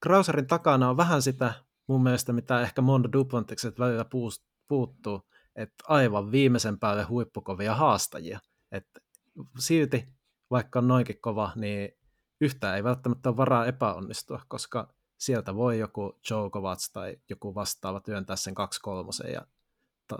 Krauserin 0.00 0.46
takana 0.46 0.90
on 0.90 0.96
vähän 0.96 1.22
sitä 1.22 1.54
mun 1.86 2.02
mielestä, 2.02 2.32
mitä 2.32 2.60
ehkä 2.60 2.82
Mondo 2.82 3.08
Duplantikset 3.12 3.78
välillä 3.78 4.04
puuttuu, 4.68 5.22
että 5.56 5.84
aivan 5.88 6.32
viimeisen 6.32 6.78
päälle 6.78 7.04
huippukovia 7.04 7.74
haastajia. 7.74 8.40
että 8.72 9.00
silti, 9.58 10.08
vaikka 10.50 10.78
on 10.78 10.88
noinkin 10.88 11.20
kova, 11.20 11.52
niin 11.56 11.90
yhtään 12.40 12.76
ei 12.76 12.84
välttämättä 12.84 13.28
ole 13.28 13.36
varaa 13.36 13.66
epäonnistua, 13.66 14.42
koska 14.48 14.94
sieltä 15.18 15.54
voi 15.54 15.78
joku 15.78 16.20
Joe 16.30 16.50
Kovacs 16.50 16.90
tai 16.92 17.16
joku 17.30 17.54
vastaava 17.54 18.00
työntää 18.00 18.36
sen 18.36 18.54
2-3 19.26 19.30
ja 19.32 19.46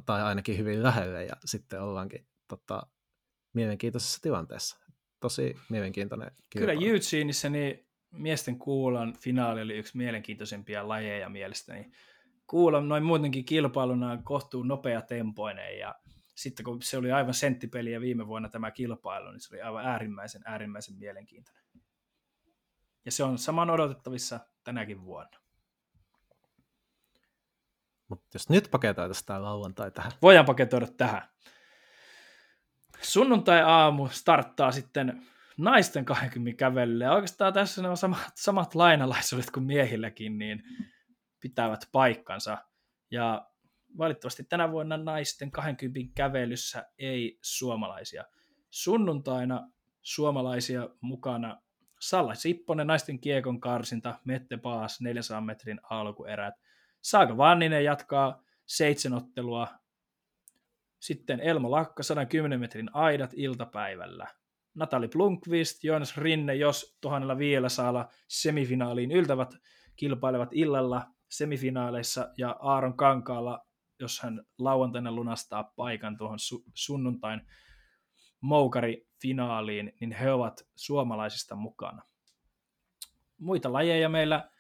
tai 0.06 0.23
ainakin 0.23 0.58
hyvin 0.58 0.82
lähelle, 0.82 1.25
ja 1.25 1.37
sitten 1.44 1.82
ollaankin 1.82 2.26
tota, 2.49 2.87
mielenkiintoisessa 3.52 4.23
tilanteessa. 4.23 4.76
Tosi 5.20 5.56
mielenkiintoinen 5.68 6.30
kilpailu. 6.50 6.80
Kyllä 6.80 6.92
Eugeneissa 6.92 7.49
niin 7.49 7.88
miesten 8.11 8.59
kuulan 8.59 9.15
finaali 9.17 9.62
oli 9.62 9.77
yksi 9.77 9.97
mielenkiintoisempia 9.97 10.88
lajeja 10.88 11.29
mielestäni. 11.29 11.93
Kuulan 12.47 12.88
noin 12.88 13.03
muutenkin 13.03 13.45
kilpailuna 13.45 14.19
kohtuu 14.25 14.62
nopea 14.62 15.03
tempoinen 15.03 15.79
ja 15.79 15.95
sitten 16.35 16.65
kun 16.65 16.83
se 16.83 16.99
oli 16.99 17.12
aivan 17.12 17.35
senttipeliä 17.35 18.00
viime 18.00 18.27
vuonna 18.27 18.49
tämä 18.49 18.71
kilpailu, 18.71 19.31
niin 19.31 19.41
se 19.41 19.55
oli 19.55 19.62
aivan 19.62 19.87
äärimmäisen, 19.87 20.43
äärimmäisen 20.45 20.97
mielenkiintoinen. 20.97 21.65
Ja 23.05 23.12
se 23.12 23.25
on 23.25 23.38
saman 23.38 23.71
odotettavissa 23.71 24.41
tänäkin 24.65 25.05
vuonna. 25.05 25.38
Mutta 28.09 28.27
jos 28.35 28.49
nyt 28.49 28.69
paketoitaisiin 28.71 29.27
tämä 29.27 29.43
lauantai 29.43 29.91
tähän. 29.91 30.12
Voidaan 30.23 30.47
paketoida 30.47 30.87
tähän. 30.87 31.23
Sunnuntai-aamu 33.03 34.09
starttaa 34.09 34.73
sitten 34.73 35.27
naisten 35.59 36.05
20 36.05 36.59
kävelylle. 36.59 37.05
Ja 37.05 37.12
oikeastaan 37.12 37.53
tässä 37.53 37.83
nämä 37.83 37.97
samat, 37.97 38.33
samat 38.35 38.75
lainalaisuudet 38.75 39.50
kuin 39.50 39.67
miehilläkin 39.67 40.38
niin 40.38 40.62
pitävät 41.41 41.88
paikkansa. 41.93 42.59
Ja 43.11 43.50
valitettavasti 43.99 44.45
tänä 44.45 44.71
vuonna 44.71 44.97
naisten 44.97 45.50
20 45.50 46.12
kävelyssä 46.15 46.87
ei 46.99 47.38
suomalaisia. 47.43 48.25
Sunnuntaina 48.71 49.71
suomalaisia 50.03 50.88
mukana 51.00 51.62
Salla 52.00 52.35
Sipponen, 52.35 52.87
naisten 52.87 53.21
kiekon 53.21 53.61
karsinta, 53.61 54.19
Mette 54.25 54.57
Paas, 54.57 55.00
400 55.00 55.41
metrin 55.41 55.81
alkuerät, 55.91 56.55
Saaka 57.00 57.37
Vanninen 57.37 57.85
jatkaa 57.85 58.43
seitsemänottelua. 58.67 59.69
Sitten 61.00 61.41
Elmo 61.41 61.71
Lakka, 61.71 62.03
110 62.03 62.61
metrin 62.61 62.91
aidat 62.95 63.31
iltapäivällä. 63.35 64.27
Natali 64.78 65.08
Plunkvist, 65.08 65.85
Jonas 65.85 66.16
Rinne, 66.16 66.54
jos 66.54 66.97
tuhannella 67.00 67.38
vielä 67.38 67.68
saalla 67.68 68.08
semifinaaliin 68.28 69.12
yltävät, 69.12 69.54
kilpailevat 69.97 70.49
illalla 70.52 71.06
semifinaaleissa 71.28 72.28
ja 72.37 72.56
Aaron 72.61 72.97
Kankaalla, 72.97 73.66
jos 74.00 74.20
hän 74.20 74.44
lauantaina 74.58 75.12
lunastaa 75.12 75.73
paikan 75.76 76.16
tuohon 76.16 76.38
su- 76.38 76.70
sunnuntain 76.75 77.40
moukari-finaaliin, 78.40 79.92
niin 80.00 80.12
he 80.12 80.32
ovat 80.32 80.68
suomalaisista 80.76 81.54
mukana. 81.54 82.02
Muita 83.38 83.73
lajeja 83.73 84.08
meillä 84.08 84.50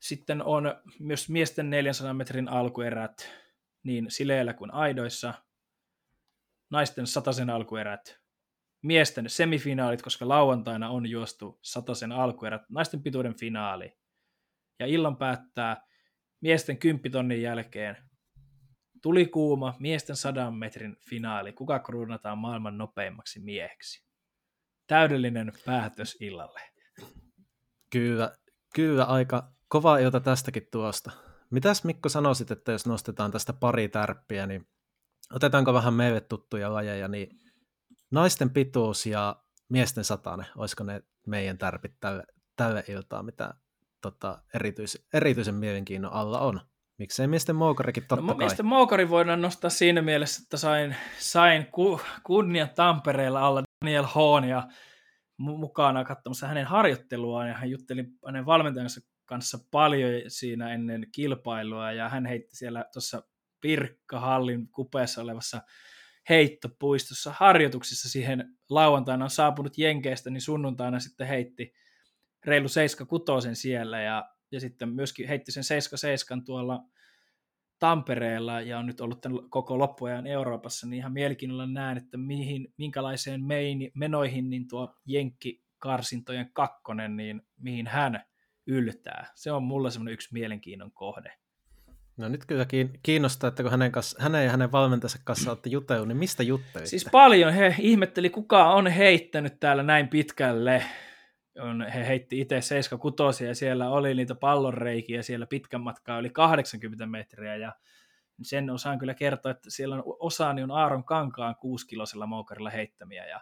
sitten 0.00 0.42
on 0.42 0.74
myös 0.98 1.28
miesten 1.28 1.70
400 1.70 2.14
metrin 2.14 2.48
alkuerät 2.48 3.30
niin 3.82 4.10
sileillä 4.10 4.54
kuin 4.54 4.70
aidoissa, 4.70 5.34
naisten 6.70 7.06
sataisen 7.06 7.50
alkuerät, 7.50 8.23
miesten 8.84 9.30
semifinaalit, 9.30 10.02
koska 10.02 10.28
lauantaina 10.28 10.90
on 10.90 11.06
juostu 11.06 11.58
sataisen 11.62 12.12
alkuerät, 12.12 12.62
naisten 12.68 13.02
pituuden 13.02 13.34
finaali. 13.34 13.92
Ja 14.80 14.86
illan 14.86 15.16
päättää 15.16 15.86
miesten 16.40 16.78
kymppitonnin 16.78 17.42
jälkeen 17.42 17.96
tuli 19.02 19.26
kuuma 19.26 19.74
miesten 19.78 20.16
sadan 20.16 20.54
metrin 20.54 20.96
finaali. 21.08 21.52
Kuka 21.52 21.78
kruunataan 21.78 22.38
maailman 22.38 22.78
nopeimmaksi 22.78 23.40
mieheksi? 23.40 24.06
Täydellinen 24.86 25.52
päätös 25.66 26.16
illalle. 26.20 26.60
Kyllä, 27.90 28.36
kyllä 28.74 29.04
aika 29.04 29.52
kova 29.68 29.98
ilta 29.98 30.20
tästäkin 30.20 30.68
tuosta. 30.72 31.10
Mitäs 31.50 31.84
Mikko 31.84 32.08
sanoisit, 32.08 32.50
että 32.50 32.72
jos 32.72 32.86
nostetaan 32.86 33.30
tästä 33.30 33.52
pari 33.52 33.88
tärppiä, 33.88 34.46
niin 34.46 34.68
otetaanko 35.32 35.74
vähän 35.74 35.94
meille 35.94 36.20
tuttuja 36.20 36.74
lajeja, 36.74 37.08
niin 37.08 37.43
naisten 38.14 38.50
pituus 38.50 39.06
ja 39.06 39.36
miesten 39.68 40.04
satane, 40.04 40.44
olisiko 40.56 40.84
ne 40.84 41.02
meidän 41.26 41.58
tärpit 41.58 41.92
tälle, 42.00 42.24
tälle 42.56 42.84
iltaa, 42.88 43.22
mitä 43.22 43.54
tota, 44.00 44.42
erityis, 44.54 45.06
erityisen 45.12 45.54
mielenkiinnon 45.54 46.12
alla 46.12 46.40
on? 46.40 46.60
Miksei 46.98 47.26
miesten 47.26 47.56
moukarikin 47.56 48.04
totta 48.08 48.26
no, 48.26 48.34
kai? 48.34 48.36
Miesten 48.36 48.66
moukari 48.66 49.08
voidaan 49.08 49.42
nostaa 49.42 49.70
siinä 49.70 50.02
mielessä, 50.02 50.42
että 50.42 50.56
sain, 50.56 50.96
sain 51.18 51.66
ku, 51.66 52.00
kunnian 52.22 52.70
Tampereella 52.70 53.46
alla 53.46 53.62
Daniel 53.84 54.06
Hoon 54.14 54.44
ja 54.44 54.68
mukana 55.36 56.04
katsomassa 56.04 56.46
hänen 56.46 56.66
harjoitteluaan 56.66 57.48
ja 57.48 57.54
hän 57.54 57.70
jutteli 57.70 58.04
hänen 58.26 58.46
valmentajansa 58.46 59.00
kanssa 59.24 59.58
paljon 59.70 60.10
siinä 60.28 60.74
ennen 60.74 61.06
kilpailua 61.12 61.92
ja 61.92 62.08
hän 62.08 62.26
heitti 62.26 62.56
siellä 62.56 62.84
tuossa 62.92 63.22
Pirkkahallin 63.60 64.68
kupeessa 64.68 65.22
olevassa 65.22 65.62
heittopuistossa 66.28 67.34
harjoituksissa 67.36 68.08
siihen 68.08 68.56
lauantaina 68.70 69.24
on 69.24 69.30
saapunut 69.30 69.78
Jenkeistä, 69.78 70.30
niin 70.30 70.40
sunnuntaina 70.40 71.00
sitten 71.00 71.26
heitti 71.26 71.74
reilu 72.44 72.68
76 72.68 73.54
siellä 73.54 74.02
ja, 74.02 74.28
ja 74.52 74.60
sitten 74.60 74.88
myöskin 74.88 75.28
heitti 75.28 75.52
sen 75.52 75.64
77 75.64 76.44
tuolla 76.44 76.80
Tampereella 77.78 78.60
ja 78.60 78.78
on 78.78 78.86
nyt 78.86 79.00
ollut 79.00 79.20
tämän 79.20 79.50
koko 79.50 79.78
loppuajan 79.78 80.26
Euroopassa, 80.26 80.86
niin 80.86 80.98
ihan 80.98 81.12
mielenkiinnolla 81.12 81.66
näen, 81.66 81.96
että 81.96 82.16
mihin, 82.16 82.74
minkälaiseen 82.76 83.44
meini, 83.44 83.90
menoihin 83.94 84.50
niin 84.50 84.68
tuo 84.68 84.94
Jenkki 85.06 85.64
karsintojen 85.78 86.50
kakkonen, 86.52 87.16
niin 87.16 87.42
mihin 87.56 87.86
hän 87.86 88.24
yltää. 88.66 89.32
Se 89.34 89.52
on 89.52 89.62
mulle 89.62 89.90
semmoinen 89.90 90.14
yksi 90.14 90.28
mielenkiinnon 90.32 90.92
kohde. 90.92 91.32
No 92.16 92.28
nyt 92.28 92.46
kyllä 92.46 92.66
kiinnostaa, 93.02 93.48
että 93.48 93.62
kun 93.62 93.70
hänen, 93.70 93.92
kanssa, 93.92 94.22
hänen 94.22 94.44
ja 94.44 94.50
hänen 94.50 94.72
valmentajansa 94.72 95.18
kanssa 95.24 95.50
olette 95.50 95.70
jutellut, 95.70 96.08
niin 96.08 96.16
mistä 96.16 96.42
juttelitte? 96.42 96.86
Siis 96.86 97.08
paljon. 97.12 97.52
He 97.52 97.74
ihmetteli, 97.78 98.30
kuka 98.30 98.72
on 98.72 98.86
heittänyt 98.86 99.60
täällä 99.60 99.82
näin 99.82 100.08
pitkälle. 100.08 100.84
On, 101.60 101.86
he 101.94 102.06
heitti 102.06 102.40
itse 102.40 102.60
76 102.60 103.44
ja 103.44 103.54
siellä 103.54 103.90
oli 103.90 104.14
niitä 104.14 104.34
pallonreikiä 104.34 105.22
siellä 105.22 105.46
pitkän 105.46 105.80
matkaa 105.80 106.18
yli 106.18 106.30
80 106.30 107.06
metriä 107.06 107.56
ja 107.56 107.72
sen 108.42 108.70
osaan 108.70 108.98
kyllä 108.98 109.14
kertoa, 109.14 109.52
että 109.52 109.70
siellä 109.70 109.94
on 109.94 110.02
osaani 110.06 110.62
on 110.62 110.70
Aaron 110.70 111.04
Kankaan 111.04 111.56
kuuskilosella 111.56 112.26
moukarilla 112.26 112.70
heittämiä 112.70 113.26
ja 113.26 113.40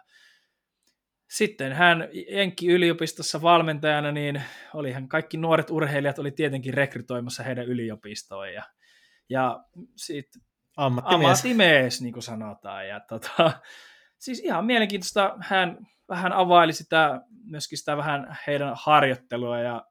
sitten 1.33 1.73
hän 1.73 2.09
Jenkki 2.29 2.67
yliopistossa 2.67 3.41
valmentajana, 3.41 4.11
niin 4.11 4.43
olihan 4.73 5.07
kaikki 5.07 5.37
nuoret 5.37 5.69
urheilijat 5.69 6.19
oli 6.19 6.31
tietenkin 6.31 6.73
rekrytoimassa 6.73 7.43
heidän 7.43 7.65
yliopistoon 7.65 8.53
ja, 8.53 8.63
ja 9.29 9.63
sitten 9.95 10.41
ammattimies. 10.77 11.25
ammattimies, 11.25 12.01
niin 12.01 12.13
kuin 12.13 12.23
sanotaan. 12.23 12.87
Ja 12.87 12.99
tota, 12.99 13.51
siis 14.19 14.39
ihan 14.39 14.65
mielenkiintoista, 14.65 15.37
hän 15.39 15.77
vähän 16.09 16.33
availi 16.33 16.73
sitä, 16.73 17.21
myöskin 17.43 17.77
sitä 17.77 17.97
vähän 17.97 18.37
heidän 18.47 18.73
harjoittelua 18.75 19.59
ja, 19.59 19.85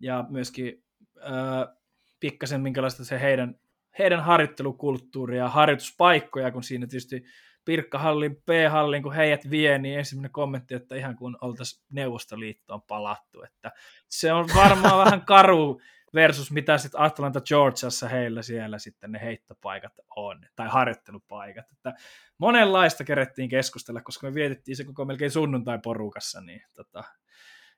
ja 0.00 0.24
myöskin 0.28 0.84
äh, 1.18 1.76
pikkasen 2.20 2.60
minkälaista 2.60 3.04
se 3.04 3.20
heidän, 3.20 3.54
heidän 3.98 4.20
harjoittelukulttuuri 4.20 5.38
ja 5.38 5.48
harjoituspaikkoja, 5.48 6.50
kun 6.50 6.62
siinä 6.62 6.86
tietysti 6.86 7.24
Pirkkahallin, 7.64 8.36
P-hallin, 8.36 9.02
kun 9.02 9.14
heidät 9.14 9.50
vie, 9.50 9.78
niin 9.78 9.98
ensimmäinen 9.98 10.32
kommentti, 10.32 10.74
että 10.74 10.94
ihan 10.94 11.16
kuin 11.16 11.36
oltaisiin 11.40 11.84
Neuvostoliittoon 11.90 12.82
palattu. 12.82 13.42
Että 13.42 13.72
se 14.08 14.32
on 14.32 14.48
varmaan 14.54 14.98
vähän 14.98 15.24
karu 15.24 15.80
versus 16.14 16.50
mitä 16.50 16.78
sitten 16.78 17.00
Atlanta 17.00 17.40
Georgiassa 17.40 18.08
heillä 18.08 18.42
siellä 18.42 18.78
sitten 18.78 19.12
ne 19.12 19.20
heittopaikat 19.20 19.92
on, 20.16 20.46
tai 20.56 20.68
harjoittelupaikat. 20.68 21.72
Että 21.72 21.94
monenlaista 22.38 23.04
kerettiin 23.04 23.48
keskustella, 23.48 24.00
koska 24.00 24.26
me 24.26 24.34
vietettiin 24.34 24.76
se 24.76 24.84
koko 24.84 25.04
melkein 25.04 25.30
sunnuntai 25.30 25.78
porukassa, 25.78 26.40
niin 26.40 26.62
tota, 26.72 27.04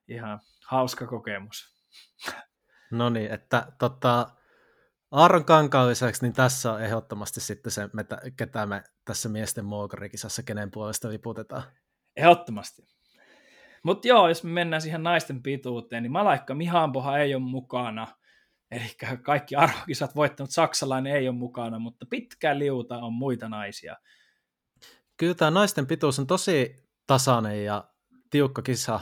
ihan 0.07 0.39
hauska 0.67 1.07
kokemus. 1.07 1.75
No 2.91 3.09
niin, 3.09 3.31
että 3.31 3.67
tota, 3.77 4.27
Aaron 5.15 5.45
Kankaan 5.45 5.89
lisäksi, 5.89 6.21
niin 6.21 6.33
tässä 6.33 6.73
on 6.73 6.81
ehdottomasti 6.81 7.41
sitten 7.41 7.71
se, 7.71 7.89
ketä 8.37 8.65
me 8.65 8.83
tässä 9.05 9.29
miesten 9.29 9.65
muokarikisassa, 9.65 10.43
kenen 10.43 10.71
puolesta 10.71 11.09
liputetaan. 11.09 11.63
Ehdottomasti. 12.15 12.87
Mutta 13.83 14.07
joo, 14.07 14.27
jos 14.27 14.43
me 14.43 14.49
mennään 14.49 14.81
siihen 14.81 15.03
naisten 15.03 15.43
pituuteen, 15.43 16.03
niin 16.03 16.11
Malaikka 16.11 16.55
Mihampoha 16.55 17.17
ei 17.17 17.35
ole 17.35 17.43
mukana. 17.43 18.07
Eli 18.71 18.95
kaikki 19.21 19.55
arvokisat 19.55 20.15
voittanut 20.15 20.51
saksalainen 20.51 21.15
ei 21.15 21.27
ole 21.27 21.37
mukana, 21.37 21.79
mutta 21.79 22.05
pitkä 22.09 22.59
liuta 22.59 22.97
on 22.97 23.13
muita 23.13 23.49
naisia. 23.49 23.97
Kyllä 25.17 25.33
tämä 25.33 25.51
naisten 25.51 25.87
pituus 25.87 26.19
on 26.19 26.27
tosi 26.27 26.85
tasainen 27.07 27.65
ja 27.65 27.89
tiukka 28.29 28.61
kisa, 28.61 28.99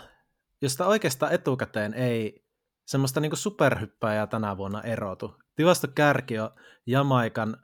josta 0.61 0.87
oikeastaan 0.87 1.33
etukäteen 1.33 1.93
ei 1.93 2.45
semmoista 2.85 3.19
niinku 3.19 3.35
superhyppääjää 3.35 4.27
tänä 4.27 4.57
vuonna 4.57 4.81
erotu. 4.81 5.42
Tilastokärki 5.55 6.39
on 6.39 6.49
Jamaikan 6.85 7.57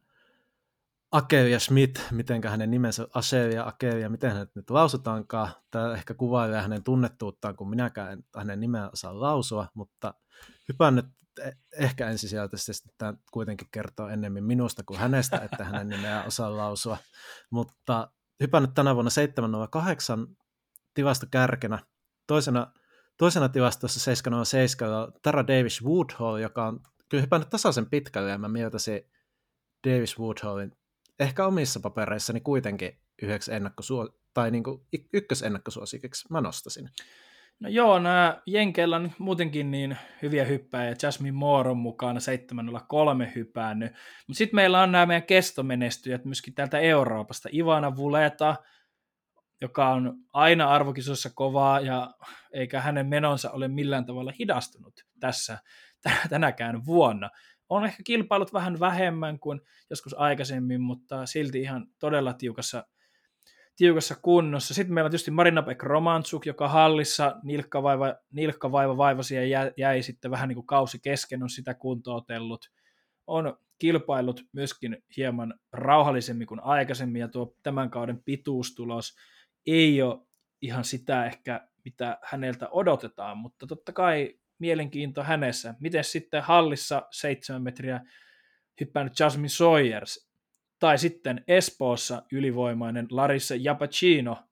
Akevia 1.11 1.59
Schmidt, 1.59 2.01
miten 2.11 2.41
hänen 2.43 2.71
nimensä 2.71 3.07
Asevia 3.13 3.67
Akevia, 3.67 4.09
miten 4.09 4.31
hänet 4.31 4.55
nyt 4.55 4.69
lausutaankaan. 4.69 5.49
Tämä 5.71 5.93
ehkä 5.93 6.13
kuvailee 6.13 6.61
hänen 6.61 6.83
tunnettuuttaan, 6.83 7.55
kun 7.55 7.69
minäkään 7.69 8.11
en 8.11 8.23
hänen 8.35 8.59
nimeä 8.59 8.89
osaa 8.93 9.19
lausua, 9.19 9.67
mutta 9.73 10.13
hypään 10.67 10.95
nyt 10.95 11.05
e- 11.43 11.51
ehkä 11.79 12.09
ensisijaisesti 12.09 12.89
tämä 12.97 13.13
kuitenkin 13.31 13.67
kertoo 13.71 14.07
ennemmin 14.07 14.43
minusta 14.43 14.83
kuin 14.83 14.99
hänestä, 14.99 15.37
että 15.37 15.63
hänen 15.63 15.89
nimeä 15.89 16.23
osaa 16.23 16.57
lausua. 16.57 16.97
Mutta 17.49 18.11
hypännyt 18.39 18.73
tänä 18.73 18.95
vuonna 18.95 19.09
708 19.09 20.27
tilastokärkenä. 20.93 21.79
Toisena, 22.27 22.73
toisena 23.17 23.49
tilastossa 23.49 23.99
707 23.99 24.89
Tara 25.21 25.47
Davis 25.47 25.83
Woodhall, 25.83 26.37
joka 26.37 26.67
on 26.67 26.79
kyllä 27.09 27.21
hypännyt 27.21 27.49
tasaisen 27.49 27.89
pitkälle 27.89 28.29
ja 28.29 28.37
mä 28.37 28.47
mieltäisin 28.47 29.01
Davis 29.87 30.19
Woodhallin 30.19 30.71
ehkä 31.19 31.45
omissa 31.45 31.79
papereissani 31.79 32.41
kuitenkin 32.41 32.99
yhdeksi 33.21 33.51
ennakkosuo- 33.51 34.19
tai 34.33 34.51
niin 34.51 34.63
kuin 34.63 34.81
ykkösennakkosuosikiksi 35.13 36.27
mä 36.29 36.41
nostasin. 36.41 36.89
No 37.59 37.69
joo, 37.69 37.99
nämä 37.99 38.41
Jenkeillä 38.45 38.95
on 38.95 39.11
muutenkin 39.17 39.71
niin 39.71 39.97
hyviä 40.21 40.45
hyppäjiä. 40.45 40.95
Jasmine 41.03 41.31
Moore 41.31 41.69
on 41.69 41.77
mukana 41.77 42.19
703 42.19 43.31
hypännyt. 43.35 43.91
Mutta 44.27 44.37
sitten 44.37 44.55
meillä 44.55 44.81
on 44.81 44.91
nämä 44.91 45.05
meidän 45.05 45.23
kestomenestyjät 45.23 46.25
myöskin 46.25 46.53
täältä 46.53 46.79
Euroopasta. 46.79 47.49
Ivana 47.53 47.95
Vuleta, 47.95 48.55
joka 49.61 49.89
on 49.89 50.13
aina 50.33 50.69
arvokisossa 50.69 51.29
kovaa 51.35 51.79
ja 51.79 52.13
eikä 52.53 52.81
hänen 52.81 53.07
menonsa 53.07 53.51
ole 53.51 53.67
millään 53.67 54.05
tavalla 54.05 54.33
hidastunut 54.39 55.05
tässä 55.19 55.57
tänäkään 56.29 56.85
vuonna. 56.85 57.29
On 57.69 57.85
ehkä 57.85 58.03
kilpailut 58.03 58.53
vähän 58.53 58.79
vähemmän 58.79 59.39
kuin 59.39 59.61
joskus 59.89 60.19
aikaisemmin, 60.19 60.81
mutta 60.81 61.25
silti 61.25 61.61
ihan 61.61 61.87
todella 61.99 62.33
tiukassa, 62.33 62.87
tiukassa 63.75 64.15
kunnossa. 64.21 64.73
Sitten 64.73 64.93
meillä 64.93 65.07
on 65.07 65.11
tietysti 65.11 65.31
Marina 65.31 65.61
Beck 65.61 65.83
Romantsuk, 65.83 66.45
joka 66.45 66.67
hallissa 66.67 67.35
nilkkavaiva, 67.43 68.15
nilkkavaiva 68.31 68.97
vaivasi 68.97 69.35
ja 69.35 69.45
jäi, 69.45 69.71
jäi 69.77 70.01
sitten 70.01 70.31
vähän 70.31 70.49
niin 70.49 70.55
kuin 70.55 70.67
kausi 70.67 70.99
kesken, 70.99 71.43
on 71.43 71.49
sitä 71.49 71.73
kuntoutellut. 71.73 72.71
On 73.27 73.57
kilpailut 73.79 74.41
myöskin 74.53 75.03
hieman 75.17 75.59
rauhallisemmin 75.71 76.47
kuin 76.47 76.63
aikaisemmin, 76.63 77.19
ja 77.19 77.27
tuo 77.27 77.55
tämän 77.63 77.89
kauden 77.89 78.23
pituustulos 78.23 79.15
ei 79.65 80.01
ole 80.01 80.19
ihan 80.61 80.83
sitä 80.83 81.25
ehkä, 81.25 81.67
mitä 81.85 82.17
häneltä 82.23 82.69
odotetaan, 82.69 83.37
mutta 83.37 83.67
totta 83.67 83.93
kai 83.93 84.39
mielenkiinto 84.59 85.23
hänessä. 85.23 85.73
Miten 85.79 86.03
sitten 86.03 86.43
hallissa 86.43 87.07
seitsemän 87.11 87.61
metriä 87.61 88.01
hyppännyt 88.79 89.19
Jasmine 89.19 89.49
Sawyers, 89.49 90.29
tai 90.79 90.97
sitten 90.97 91.43
Espoossa 91.47 92.23
ylivoimainen 92.31 93.07
Larissa 93.11 93.55
Japacino, 93.55 94.43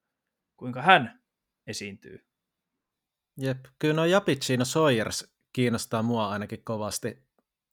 kuinka 0.58 0.82
hän 0.82 1.24
esiintyy? 1.68 2.20
Jep, 3.38 3.66
kyllä 3.80 3.94
no 3.94 4.06
Japacino 4.06 4.66
Sawyers 4.66 5.34
kiinnostaa 5.54 6.04
mua 6.04 6.30
ainakin 6.30 6.64
kovasti. 6.64 7.27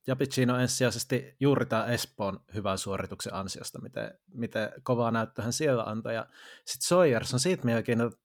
Ja 0.06 0.16
Piccino 0.16 0.58
ensisijaisesti 0.58 1.36
juuri 1.40 1.66
tämä 1.66 1.86
Espoon 1.86 2.40
hyvän 2.54 2.78
suorituksen 2.78 3.34
ansiosta, 3.34 3.80
miten, 3.80 4.18
miten 4.34 4.72
kovaa 4.82 5.10
näyttöä 5.10 5.42
hän 5.42 5.52
siellä 5.52 5.82
antoi. 5.82 6.14
Ja 6.14 6.26
sitten 6.64 6.88
Sawyers 6.88 7.34
on 7.34 7.40
siitä 7.40 7.64
mielenkiintoinen, 7.64 8.18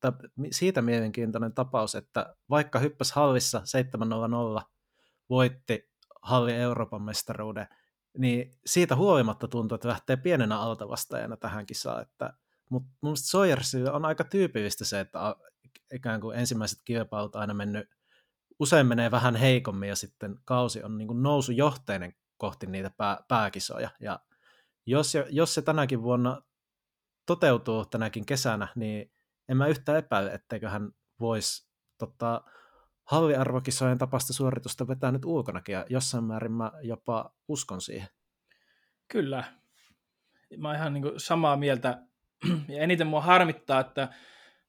siitä 0.52 0.82
mielenkiintoinen 0.82 1.54
tapaus, 1.54 1.96
että 1.96 2.36
vaikka 2.50 2.80
hyppäsi 2.80 3.16
hallissa 3.16 3.62
7-0-0, 4.60 4.62
voitti 5.30 5.90
hallin 6.22 6.56
Euroopan 6.56 7.02
mestaruuden, 7.02 7.68
niin 8.18 8.60
siitä 8.66 8.96
huolimatta 8.96 9.48
tuntuu, 9.48 9.76
että 9.76 9.88
lähtee 9.88 10.16
pienenä 10.16 10.60
altavastajana 10.60 11.38
tähän 11.38 11.66
kisaan. 11.66 12.02
Että, 12.02 12.34
mutta 12.70 12.90
mun 13.02 13.16
mielestä 13.38 13.94
on 13.94 14.06
aika 14.06 14.24
tyypillistä 14.24 14.86
se, 14.86 15.00
että 15.00 15.36
ikään 15.94 16.22
kuin 16.22 16.40
ensimmäiset 16.40 16.80
kilpailut 16.86 17.36
aina 17.36 17.54
mennyt 17.54 17.90
usein 18.60 18.88
menee 18.88 19.12
vähän 19.12 19.36
heikommin 19.36 19.90
ja 19.90 19.96
sitten 19.96 20.36
kausi 20.46 20.84
on 20.84 20.98
niin 20.98 21.08
kuin 21.08 21.24
nousujohteinen 21.24 22.14
kohti 22.38 22.68
niitä 22.68 22.90
pää, 22.98 23.18
pääkisoja. 23.28 23.90
Ja 24.00 24.20
jos, 24.86 25.14
jos 25.30 25.54
se 25.54 25.62
tänäkin 25.62 26.04
vuonna 26.04 26.42
toteutuu 27.26 27.86
tänäkin 27.86 28.26
kesänä, 28.26 28.68
niin 28.76 29.12
en 29.50 29.58
mä 29.58 29.68
yhtään 29.68 29.98
epäile, 29.98 30.34
etteikö 30.34 30.70
hän 30.70 30.92
voisi 31.20 31.70
tota, 31.98 32.42
halliarvokisojen 33.04 33.98
tapasta 33.98 34.34
suoritusta 34.34 34.88
vetää 34.88 35.12
nyt 35.12 35.26
ulkonakin, 35.26 35.74
ja 35.74 35.86
jossain 35.90 36.24
määrin 36.24 36.52
mä 36.52 36.72
jopa 36.82 37.34
uskon 37.48 37.82
siihen. 37.82 38.08
Kyllä. 39.08 39.44
Mä 40.58 40.68
oon 40.68 40.78
ihan 40.78 40.94
niin 40.94 41.04
samaa 41.18 41.58
mieltä, 41.58 42.04
ja 42.68 42.82
eniten 42.82 43.08
mua 43.08 43.22
harmittaa, 43.22 43.80
että 43.80 44.10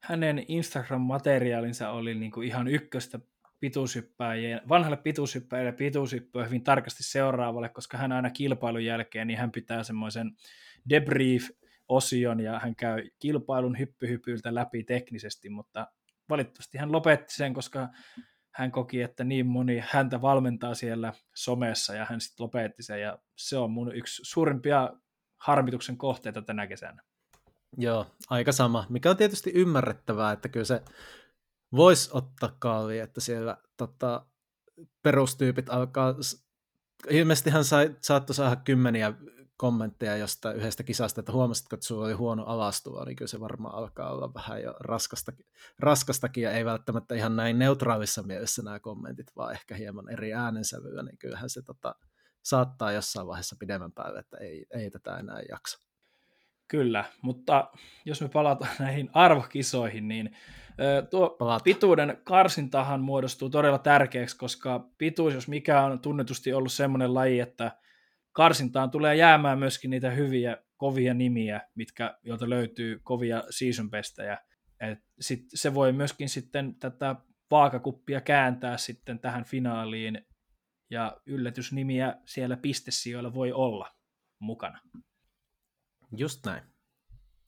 hänen 0.02 0.44
Instagram-materiaalinsa 0.48 1.90
oli 1.90 2.14
niin 2.14 2.32
kuin 2.32 2.46
ihan 2.46 2.68
ykköstä 2.68 3.18
pituushyppääjien, 3.60 4.60
vanhalle 4.68 4.96
pituushyppääjille 4.96 5.72
pituushyppyä 5.72 6.44
hyvin 6.44 6.64
tarkasti 6.64 7.02
seuraavalle, 7.02 7.68
koska 7.68 7.98
hän 7.98 8.12
aina 8.12 8.30
kilpailun 8.30 8.84
jälkeen, 8.84 9.26
niin 9.26 9.38
hän 9.38 9.52
pitää 9.52 9.82
semmoisen 9.82 10.36
debrief-osion 10.88 12.40
ja 12.40 12.58
hän 12.58 12.76
käy 12.76 13.10
kilpailun 13.18 13.78
hyppyhypyltä 13.78 14.54
läpi 14.54 14.84
teknisesti, 14.84 15.50
mutta 15.50 15.86
valitettavasti 16.28 16.78
hän 16.78 16.92
lopetti 16.92 17.34
sen, 17.34 17.54
koska 17.54 17.88
hän 18.50 18.72
koki, 18.72 19.02
että 19.02 19.24
niin 19.24 19.46
moni 19.46 19.82
häntä 19.88 20.22
valmentaa 20.22 20.74
siellä 20.74 21.12
somessa 21.34 21.94
ja 21.94 22.06
hän 22.10 22.20
sitten 22.20 22.44
lopetti 22.44 22.82
sen 22.82 23.00
ja 23.00 23.18
se 23.36 23.56
on 23.58 23.70
mun 23.70 23.94
yksi 23.94 24.22
suurimpia 24.24 24.90
harmituksen 25.36 25.96
kohteita 25.96 26.42
tänä 26.42 26.66
kesänä. 26.66 27.02
Joo, 27.76 28.06
aika 28.30 28.52
sama, 28.52 28.86
mikä 28.88 29.10
on 29.10 29.16
tietysti 29.16 29.52
ymmärrettävää, 29.54 30.32
että 30.32 30.48
kyllä 30.48 30.64
se 30.64 30.82
voisi 31.76 32.10
ottaa 32.12 32.56
kaavi, 32.58 32.98
että 32.98 33.20
siellä 33.20 33.56
tota, 33.76 34.26
perustyypit 35.02 35.70
alkaa, 35.70 36.14
ilmeisesti 37.10 37.50
hän 37.50 37.64
sai, 37.64 37.96
saattoi 38.02 38.34
saada 38.34 38.56
kymmeniä 38.56 39.14
kommentteja 39.60 40.16
jostain 40.16 40.56
yhdestä 40.56 40.82
kisasta, 40.82 41.20
että 41.20 41.32
huomasitko, 41.32 41.76
että 41.76 41.86
sulla 41.86 42.06
oli 42.06 42.12
huono 42.12 42.44
alastulo, 42.44 43.04
niin 43.04 43.16
kyllä 43.16 43.28
se 43.28 43.40
varmaan 43.40 43.74
alkaa 43.74 44.12
olla 44.12 44.34
vähän 44.34 44.62
jo 44.62 44.74
raskastakin, 44.80 45.46
raskastakin 45.78 46.42
ja 46.42 46.52
ei 46.52 46.64
välttämättä 46.64 47.14
ihan 47.14 47.36
näin 47.36 47.58
neutraalissa 47.58 48.22
mielessä 48.22 48.62
nämä 48.62 48.80
kommentit, 48.80 49.26
vaan 49.36 49.52
ehkä 49.52 49.74
hieman 49.74 50.12
eri 50.12 50.34
äänensävyä, 50.34 51.02
niin 51.02 51.18
kyllähän 51.18 51.50
se 51.50 51.62
tota, 51.62 51.94
saattaa 52.42 52.92
jossain 52.92 53.26
vaiheessa 53.26 53.56
pidemmän 53.58 53.92
päälle, 53.92 54.18
että 54.18 54.36
ei, 54.36 54.66
ei 54.70 54.90
tätä 54.90 55.16
enää 55.16 55.42
jaksa. 55.48 55.78
Kyllä, 56.68 57.04
mutta 57.22 57.70
jos 58.04 58.20
me 58.20 58.28
palataan 58.28 58.76
näihin 58.86 59.10
arvokisoihin, 59.12 60.08
niin 60.08 60.36
tuo 61.10 61.38
pituuden 61.64 62.20
karsintahan 62.24 63.00
muodostuu 63.00 63.50
todella 63.50 63.78
tärkeäksi, 63.78 64.36
koska 64.36 64.90
pituus, 64.98 65.34
jos 65.34 65.48
mikä 65.48 65.82
on 65.82 66.00
tunnetusti 66.00 66.52
ollut 66.52 66.72
semmoinen 66.72 67.14
laji, 67.14 67.40
että 67.40 67.76
karsintaan 68.32 68.90
tulee 68.90 69.16
jäämään 69.16 69.58
myöskin 69.58 69.90
niitä 69.90 70.10
hyviä, 70.10 70.56
kovia 70.76 71.14
nimiä, 71.14 71.60
mitkä, 71.74 72.18
joilta 72.22 72.50
löytyy 72.50 73.00
kovia 73.02 73.44
season 73.50 73.90
bestejä. 73.90 74.38
Et 74.80 74.98
sit 75.20 75.44
se 75.54 75.74
voi 75.74 75.92
myöskin 75.92 76.28
sitten 76.28 76.74
tätä 76.74 77.16
vaakakuppia 77.50 78.20
kääntää 78.20 78.76
sitten 78.76 79.18
tähän 79.18 79.44
finaaliin, 79.44 80.26
ja 80.90 81.16
yllätysnimiä 81.26 82.14
siellä 82.24 82.56
pistesijoilla 82.56 83.34
voi 83.34 83.52
olla 83.52 83.94
mukana. 84.38 84.80
Just 86.16 86.46
näin. 86.46 86.62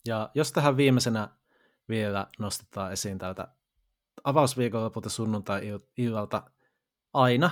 Ja 0.07 0.31
jos 0.35 0.53
tähän 0.53 0.77
viimeisenä 0.77 1.29
vielä 1.93 2.27
nostetaan 2.39 2.93
esiin 2.93 3.19
tältä 3.19 3.49
avausviikonlopulta 4.25 5.11
sunnuntai-illalta 5.11 6.51
aina 7.13 7.51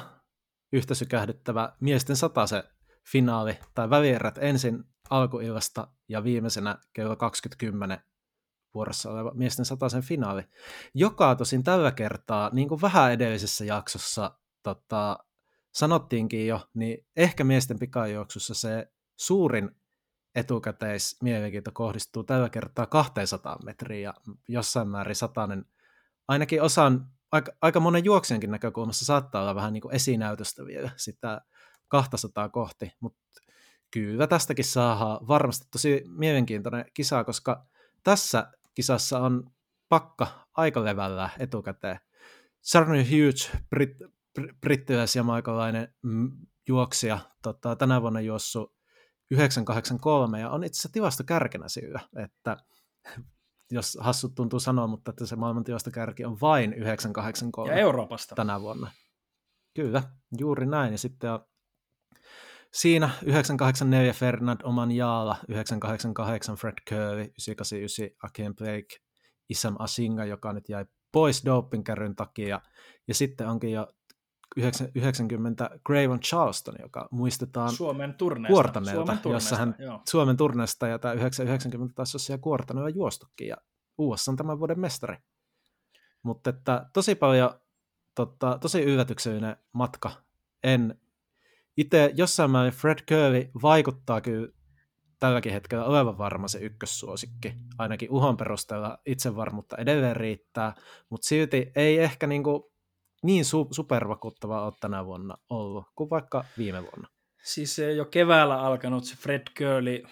yhtä 0.72 0.94
sykähdyttävä 0.94 1.72
miesten 1.80 2.16
satase 2.16 2.64
finaali 3.12 3.58
tai 3.74 3.90
välierät 3.90 4.38
ensin 4.38 4.84
alkuillasta 5.10 5.88
ja 6.08 6.24
viimeisenä 6.24 6.78
kello 6.92 7.14
20.10 7.14 8.00
vuorossa 8.74 9.10
oleva 9.10 9.32
miesten 9.34 9.64
sataisen 9.64 10.02
finaali, 10.02 10.42
joka 10.94 11.34
tosin 11.34 11.64
tällä 11.64 11.92
kertaa, 11.92 12.50
niin 12.52 12.68
kuin 12.68 12.82
vähän 12.82 13.12
edellisessä 13.12 13.64
jaksossa 13.64 14.38
tota, 14.62 15.18
sanottiinkin 15.74 16.46
jo, 16.46 16.60
niin 16.74 17.06
ehkä 17.16 17.44
miesten 17.44 17.78
pikajuoksussa 17.78 18.54
se 18.54 18.92
suurin 19.16 19.79
etukäteismielenkiinto 20.34 21.70
kohdistuu 21.74 22.24
tällä 22.24 22.48
kertaa 22.48 22.86
200 22.86 23.58
metriä 23.64 24.00
ja 24.00 24.14
jossain 24.48 24.88
määrin 24.88 25.16
satainen, 25.16 25.64
ainakin 26.28 26.62
osan, 26.62 27.06
aika, 27.32 27.52
aika 27.62 27.80
monen 27.80 28.04
juoksijankin 28.04 28.50
näkökulmassa 28.50 29.04
saattaa 29.04 29.42
olla 29.42 29.54
vähän 29.54 29.72
niin 29.72 29.80
kuin 29.80 29.94
esinäytöstä 29.94 30.66
vielä 30.66 30.90
sitä 30.96 31.40
200 31.88 32.48
kohti, 32.48 32.92
mutta 33.00 33.20
kyllä 33.90 34.26
tästäkin 34.26 34.64
saa 34.64 35.20
varmasti 35.28 35.68
tosi 35.72 36.04
mielenkiintoinen 36.06 36.84
kisa, 36.94 37.24
koska 37.24 37.66
tässä 38.04 38.52
kisassa 38.74 39.18
on 39.18 39.50
pakka 39.88 40.46
aika 40.54 40.84
levällä 40.84 41.30
etukäteen. 41.38 42.00
Sarny 42.60 43.04
Hughes, 43.04 43.50
brit, 43.70 43.96
brittiläisjamaikalainen 44.60 45.94
mm, 46.02 46.30
juoksija, 46.68 47.18
tota, 47.42 47.76
tänä 47.76 48.02
vuonna 48.02 48.20
juossut 48.20 48.79
983 49.30 50.40
ja 50.40 50.50
on 50.50 50.64
itse 50.64 50.76
asiassa 50.76 50.92
tilastokärkenä 50.92 51.68
sillä, 51.68 52.00
että 52.16 52.56
jos 53.70 53.98
hassut 54.00 54.34
tuntuu 54.34 54.60
sanoa, 54.60 54.86
mutta 54.86 55.10
että 55.10 55.26
se 55.26 55.36
maailman 55.36 55.64
tilastokärki 55.64 56.24
on 56.24 56.40
vain 56.40 56.72
983 56.72 57.72
ja 57.72 57.78
Euroopasta. 57.78 58.34
tänä 58.34 58.60
vuonna. 58.60 58.90
Kyllä, 59.74 60.02
juuri 60.38 60.66
näin. 60.66 60.92
Ja 60.92 60.98
sitten 60.98 61.32
on 61.32 61.44
siinä 62.72 63.10
984 63.22 64.12
Fernand 64.12 64.60
Oman 64.64 64.92
Jaala, 64.92 65.36
988 65.48 66.56
Fred 66.56 66.74
Curry, 66.90 67.22
989 67.22 68.08
Aken 68.22 68.56
Blake, 68.56 68.96
Isam 69.48 69.76
Asinga, 69.78 70.24
joka 70.24 70.52
nyt 70.52 70.68
jäi 70.68 70.86
pois 71.12 71.44
dopingkärryn 71.44 72.16
takia. 72.16 72.60
Ja 73.08 73.14
sitten 73.14 73.48
onkin 73.48 73.72
jo 73.72 73.92
90 74.94 75.70
Craven 75.86 76.20
Charleston, 76.20 76.74
joka 76.82 77.08
muistetaan 77.10 77.72
Suomen 77.72 78.14
turneesta, 78.14 78.52
Kuortaneelta, 78.52 78.96
Suomen 78.96 79.18
turneesta, 79.18 79.54
jossa 79.54 79.56
hän 79.56 79.74
joo. 79.78 80.02
Suomen 80.08 80.36
turneesta 80.36 80.86
ja 80.86 80.98
tämä 80.98 81.14
990 81.14 81.94
taisi 81.94 82.16
olla 82.16 82.24
siellä 82.24 82.42
Kuortaneella 82.42 82.90
juostukin 82.90 83.48
ja 83.48 83.56
USA 83.98 84.30
on 84.30 84.36
tämän 84.36 84.58
vuoden 84.58 84.80
mestari. 84.80 85.16
Mutta 86.22 86.50
että 86.50 86.86
tosi 86.92 87.14
paljon, 87.14 87.50
totta, 88.14 88.58
tosi 88.58 88.82
yllätyksellinen 88.82 89.56
matka. 89.72 90.10
En 90.62 91.00
itse 91.76 92.12
jossain 92.14 92.50
määrin 92.50 92.72
Fred 92.72 92.98
Curry 93.08 93.50
vaikuttaa 93.62 94.20
kyllä 94.20 94.48
tälläkin 95.20 95.52
hetkellä 95.52 95.84
olevan 95.84 96.18
varma 96.18 96.48
se 96.48 96.58
ykkössuosikki. 96.58 97.54
Ainakin 97.78 98.10
uhon 98.10 98.36
perusteella 98.36 98.98
itsevarmuutta 99.06 99.76
edelleen 99.76 100.16
riittää, 100.16 100.74
mutta 101.10 101.26
silti 101.26 101.72
ei 101.76 101.98
ehkä 101.98 102.26
niinku 102.26 102.69
niin 103.22 103.44
su- 103.44 103.74
supervakuuttava 103.74 104.64
ole 104.64 104.72
tänä 104.80 105.06
vuonna 105.06 105.36
ollut 105.50 105.84
kuin 105.94 106.10
vaikka 106.10 106.44
viime 106.58 106.82
vuonna. 106.82 107.08
Siis 107.44 107.76
se 107.76 107.92
jo 107.92 108.04
keväällä 108.04 108.60
alkanut 108.60 109.04
se 109.04 109.16
Fred 109.16 109.42
Curly, 109.58 110.02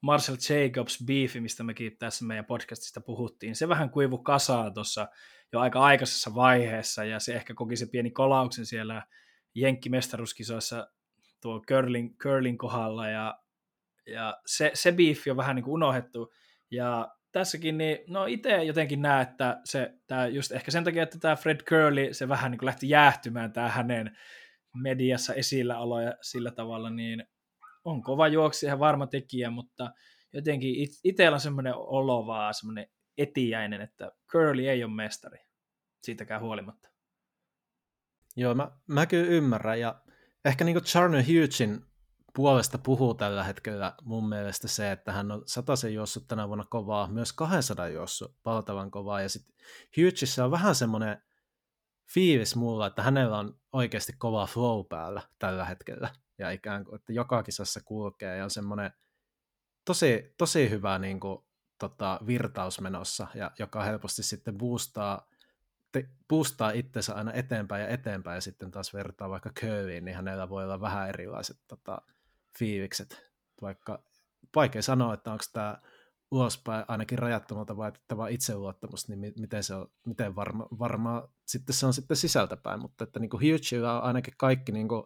Marcel 0.00 0.36
Jacobs 0.50 1.04
beefi, 1.06 1.40
mistä 1.40 1.62
mekin 1.62 1.98
tässä 1.98 2.24
meidän 2.24 2.44
podcastista 2.44 3.00
puhuttiin, 3.00 3.56
se 3.56 3.68
vähän 3.68 3.90
kuivu 3.90 4.18
kasaa 4.18 4.70
tuossa 4.70 5.08
jo 5.52 5.60
aika 5.60 5.80
aikaisessa 5.80 6.34
vaiheessa, 6.34 7.04
ja 7.04 7.20
se 7.20 7.34
ehkä 7.34 7.54
koki 7.54 7.76
se 7.76 7.86
pieni 7.86 8.10
kolauksen 8.10 8.66
siellä 8.66 9.06
jenkkimestaruuskisoissa 9.54 10.88
tuo 11.42 11.60
curling, 11.68 12.16
curling 12.18 12.58
kohdalla, 12.58 13.08
ja, 13.08 13.38
ja 14.06 14.36
se, 14.46 14.70
se 14.74 14.92
beefi 14.92 15.30
on 15.30 15.36
vähän 15.36 15.56
niin 15.56 15.64
kuin 15.64 15.74
unohdettu, 15.74 16.32
ja 16.70 17.08
tässäkin, 17.34 17.78
niin 17.78 17.98
no 18.06 18.26
itse 18.26 18.64
jotenkin 18.64 19.02
näen, 19.02 19.22
että 19.22 19.60
se, 19.64 19.94
tää 20.06 20.26
just 20.26 20.52
ehkä 20.52 20.70
sen 20.70 20.84
takia, 20.84 21.02
että 21.02 21.18
tämä 21.18 21.36
Fred 21.36 21.60
Curly, 21.60 22.14
se 22.14 22.28
vähän 22.28 22.50
niin 22.50 22.58
kuin 22.58 22.66
lähti 22.66 22.88
jäähtymään 22.88 23.52
tämä 23.52 23.68
hänen 23.68 24.16
mediassa 24.74 25.34
esilläolo 25.34 26.00
ja 26.00 26.14
sillä 26.22 26.50
tavalla, 26.50 26.90
niin 26.90 27.24
on 27.84 28.02
kova 28.02 28.28
juoksi 28.28 28.66
ja 28.66 28.78
varma 28.78 29.06
tekijä, 29.06 29.50
mutta 29.50 29.90
jotenkin 30.32 30.74
it, 30.74 30.90
itsellä 31.04 31.34
on 31.34 31.40
semmoinen 31.40 31.74
olo 31.76 32.26
vaan, 32.26 32.54
semmoinen 32.54 32.86
etiäinen, 33.18 33.80
että 33.80 34.12
Curly 34.32 34.68
ei 34.68 34.84
ole 34.84 34.92
mestari, 34.92 35.38
siitäkään 36.02 36.40
huolimatta. 36.40 36.88
Joo, 38.36 38.54
mä, 38.54 38.70
mä 38.86 39.06
kyllä 39.06 39.26
ymmärrän, 39.26 39.80
ja 39.80 40.02
ehkä 40.44 40.64
niin 40.64 40.74
kuin 40.74 40.84
Charner 40.84 41.22
Hughesin 41.22 41.80
puolesta 42.34 42.78
puhuu 42.78 43.14
tällä 43.14 43.44
hetkellä 43.44 43.94
mun 44.02 44.28
mielestä 44.28 44.68
se, 44.68 44.92
että 44.92 45.12
hän 45.12 45.32
on 45.32 45.42
sataisen 45.46 45.94
juossut 45.94 46.28
tänä 46.28 46.48
vuonna 46.48 46.64
kovaa, 46.70 47.08
myös 47.08 47.32
200 47.32 47.88
juossut 47.88 48.36
valtavan 48.44 48.90
kovaa, 48.90 49.22
ja 49.22 49.28
sitten 49.28 49.56
Hughesissä 49.96 50.44
on 50.44 50.50
vähän 50.50 50.74
semmoinen 50.74 51.22
fiilis 52.14 52.56
mulla, 52.56 52.86
että 52.86 53.02
hänellä 53.02 53.38
on 53.38 53.60
oikeasti 53.72 54.12
kova 54.18 54.46
flow 54.46 54.86
päällä 54.86 55.22
tällä 55.38 55.64
hetkellä, 55.64 56.10
ja 56.38 56.50
ikään 56.50 56.84
kuin, 56.84 56.94
että 56.94 57.12
joka 57.12 57.42
kisassa 57.42 57.80
kulkee, 57.84 58.36
ja 58.36 58.44
on 58.44 58.50
semmoinen 58.50 58.90
tosi, 59.84 60.34
tosi 60.38 60.70
hyvä 60.70 60.98
niin 60.98 61.20
kuin, 61.20 61.44
tota, 61.78 62.20
virtaus 62.26 62.80
menossa, 62.80 63.26
ja 63.34 63.50
joka 63.58 63.82
helposti 63.82 64.22
sitten 64.22 64.58
boostaa 64.58 65.28
te, 65.92 66.08
puustaa 66.28 66.70
itsensä 66.70 67.14
aina 67.14 67.32
eteenpäin 67.32 67.82
ja 67.82 67.88
eteenpäin 67.88 68.34
ja 68.34 68.40
sitten 68.40 68.70
taas 68.70 68.94
vertaa 68.94 69.30
vaikka 69.30 69.50
Curvyin, 69.60 70.04
niin 70.04 70.16
hänellä 70.16 70.48
voi 70.48 70.64
olla 70.64 70.80
vähän 70.80 71.08
erilaiset 71.08 71.56
tota, 71.68 72.02
fiilikset. 72.58 73.30
Vaikka 73.62 74.04
vaikea 74.56 74.82
sanoa, 74.82 75.14
että 75.14 75.32
onko 75.32 75.44
tämä 75.52 75.78
ulospäin 76.30 76.84
ainakin 76.88 77.18
rajattomalta 77.18 77.76
vaikuttava 77.76 78.28
itseluottamus, 78.28 79.08
niin 79.08 79.32
miten, 79.38 79.62
se 79.62 79.74
on, 79.74 79.90
miten 80.06 80.36
varma, 80.36 80.66
varmaa 80.78 81.32
sitten 81.46 81.74
se 81.74 81.86
on 81.86 81.92
sitten 81.92 82.16
sisältäpäin, 82.16 82.80
mutta 82.80 83.04
että 83.04 83.20
niin 83.20 83.30
kuin 83.30 83.42
on 83.96 84.02
ainakin 84.02 84.34
kaikki 84.36 84.72
niin 84.72 84.88
kuin 84.88 85.02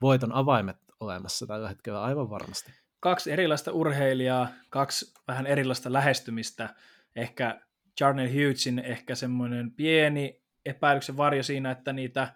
voiton 0.00 0.32
avaimet 0.32 0.76
olemassa 1.00 1.46
tällä 1.46 1.68
hetkellä 1.68 2.02
aivan 2.02 2.30
varmasti. 2.30 2.72
Kaksi 3.00 3.32
erilaista 3.32 3.72
urheilijaa, 3.72 4.48
kaksi 4.70 5.14
vähän 5.28 5.46
erilaista 5.46 5.92
lähestymistä. 5.92 6.74
Ehkä 7.16 7.60
Jarnell 8.00 8.28
Hughesin 8.28 8.78
ehkä 8.78 9.14
semmoinen 9.14 9.72
pieni 9.72 10.42
epäilyksen 10.66 11.16
varjo 11.16 11.42
siinä, 11.42 11.70
että 11.70 11.92
niitä 11.92 12.34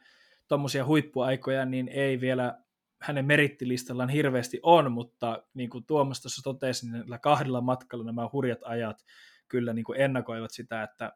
tuommoisia 0.48 0.84
huippuaikoja 0.84 1.64
niin 1.64 1.88
ei 1.88 2.20
vielä 2.20 2.61
hänen 3.02 3.24
merittilistallaan 3.24 4.08
hirveästi 4.08 4.60
on, 4.62 4.92
mutta 4.92 5.42
niin 5.54 5.70
kuin 5.70 5.84
Tuomas 5.84 6.22
tuossa 6.22 6.42
totesi, 6.42 6.90
niin 6.90 7.04
kahdella 7.22 7.60
matkalla 7.60 8.04
nämä 8.04 8.28
hurjat 8.32 8.60
ajat 8.64 9.04
kyllä 9.48 9.72
niin 9.72 9.84
kuin 9.84 10.00
ennakoivat 10.00 10.50
sitä, 10.50 10.82
että 10.82 11.12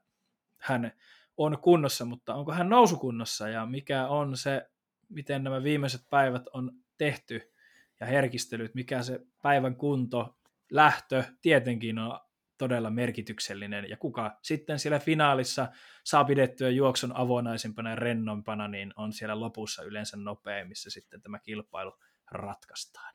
hän 0.59 0.93
on 1.37 1.59
kunnossa, 1.59 2.05
mutta 2.05 2.35
onko 2.35 2.53
hän 2.53 2.69
nousukunnossa 2.69 3.49
ja 3.49 3.67
mikä 3.67 4.09
on 4.09 4.37
se, 4.37 4.71
miten 5.09 5.45
nämä 5.45 5.63
viimeiset 5.63 6.01
päivät 6.11 6.43
on 6.53 6.73
tehty 6.99 7.53
ja 8.01 8.07
herkistelyt, 8.07 8.75
mikä 8.75 9.03
se 9.03 9.21
päivän 9.43 9.77
kunto, 9.77 10.37
lähtö 10.71 11.25
tietenkin 11.43 11.99
on 11.99 12.21
todella 12.59 12.91
merkityksellinen, 12.91 13.91
ja 13.91 13.97
kuka 13.97 14.39
sitten 14.43 14.79
siellä 14.79 14.99
finaalissa 14.99 15.69
saa 16.05 16.25
pidettyä 16.25 16.71
juoksun 16.71 17.17
avonaisempana 17.17 17.91
ja 17.91 17.97
rennompana, 17.97 18.69
niin 18.69 18.93
on 18.97 19.13
siellä 19.13 19.41
lopussa 19.41 19.83
yleensä 19.83 20.17
nopein, 20.17 20.69
missä 20.69 20.91
sitten 20.91 21.23
tämä 21.23 21.39
kilpailu 21.39 21.93
ratkaistaan. 22.31 23.15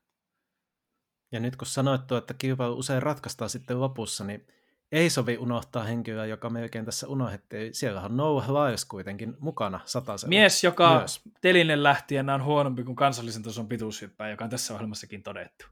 Ja 1.31 1.39
nyt 1.39 1.55
kun 1.55 1.67
sanoit 1.67 2.07
tuo, 2.07 2.17
että 2.17 2.33
kilpailu 2.33 2.77
usein 2.77 3.03
ratkaistaan 3.03 3.49
sitten 3.49 3.81
lopussa, 3.81 4.23
niin 4.23 4.47
ei 4.91 5.09
sovi 5.09 5.37
unohtaa 5.37 5.83
henkilöä, 5.83 6.25
joka 6.25 6.49
melkein 6.49 6.85
tässä 6.85 7.07
unohdettiin. 7.07 7.73
Siellä 7.73 8.01
on 8.01 8.17
Noah 8.17 8.49
Lyles 8.49 8.85
kuitenkin 8.85 9.33
mukana 9.39 9.79
satasella. 9.85 10.29
Mies, 10.29 10.63
joka 10.63 10.97
myös. 10.97 11.21
telinen 11.41 11.83
lähtien 11.83 12.29
on 12.29 12.43
huonompi 12.43 12.83
kuin 12.83 12.95
kansallisen 12.95 13.43
tason 13.43 13.67
pituushyppää, 13.67 14.29
joka 14.29 14.43
on 14.43 14.49
tässä 14.49 14.73
ohjelmassakin 14.73 15.23
todettu. 15.23 15.65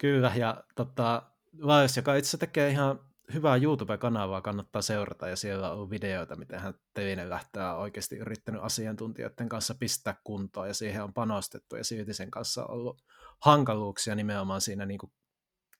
Kyllä, 0.00 0.32
ja 0.36 0.64
tota, 0.76 1.22
Lais, 1.58 1.96
joka 1.96 2.14
itse 2.14 2.38
tekee 2.38 2.70
ihan 2.70 3.00
hyvää 3.34 3.56
YouTube-kanavaa, 3.56 4.40
kannattaa 4.40 4.82
seurata, 4.82 5.28
ja 5.28 5.36
siellä 5.36 5.72
on 5.72 5.90
videoita, 5.90 6.36
miten 6.36 6.60
hän 6.60 6.74
Telinen 6.94 7.30
lähtää 7.30 7.76
oikeasti 7.76 8.16
yrittänyt 8.16 8.62
asiantuntijoiden 8.62 9.48
kanssa 9.48 9.74
pistää 9.74 10.16
kuntoon, 10.24 10.68
ja 10.68 10.74
siihen 10.74 11.04
on 11.04 11.14
panostettu, 11.14 11.76
ja 11.76 11.84
silti 11.84 12.14
sen 12.14 12.30
kanssa 12.30 12.64
on 12.64 12.70
ollut 12.70 13.04
hankaluuksia 13.40 14.14
nimenomaan 14.14 14.60
siinä 14.60 14.86
niin 14.86 14.98
kuin 14.98 15.12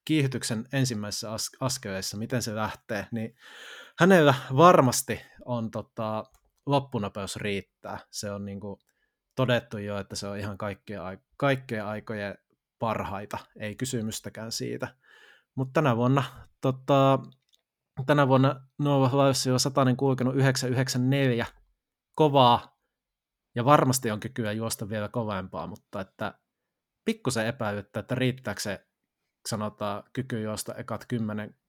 kiihdytyksen 0.04 0.68
ensimmäisessä 0.72 1.32
as- 1.32 1.56
askeleissa, 1.60 2.16
miten 2.16 2.42
se 2.42 2.54
lähtee, 2.54 3.06
niin 3.12 3.36
hänellä 3.98 4.34
varmasti 4.56 5.20
on 5.44 5.70
tota, 5.70 6.24
loppunopeus 6.66 7.36
riittää. 7.36 7.98
Se 8.10 8.30
on 8.30 8.44
niin 8.44 8.60
kuin 8.60 8.80
todettu 9.34 9.78
jo, 9.78 9.98
että 9.98 10.16
se 10.16 10.26
on 10.26 10.38
ihan 10.38 10.58
kaikkien, 10.58 11.00
kaikkien 11.36 11.84
aikojen 11.84 12.38
parhaita, 12.78 13.38
ei 13.60 13.74
kysymystäkään 13.74 14.52
siitä. 14.52 14.88
Mutta 15.58 15.72
tänä 15.72 15.96
vuonna, 15.96 16.24
tota, 16.60 17.18
tänä 18.06 18.28
vuonna 18.28 18.60
Nova 18.78 19.06
Lives 19.06 19.46
on 19.46 19.60
satainen 19.60 19.96
kulkenut 19.96 20.34
994 20.34 21.46
kovaa 22.14 22.78
ja 23.54 23.64
varmasti 23.64 24.10
on 24.10 24.20
kykyä 24.20 24.52
juosta 24.52 24.88
vielä 24.88 25.08
kovempaa, 25.08 25.66
mutta 25.66 26.00
että 26.00 26.38
pikkusen 27.04 27.46
epäilyttää, 27.46 28.00
että 28.00 28.14
riittääkö 28.14 28.60
se 28.60 28.86
sanotaan 29.48 30.02
kyky 30.12 30.40
juosta 30.42 30.74
ekat 30.74 31.06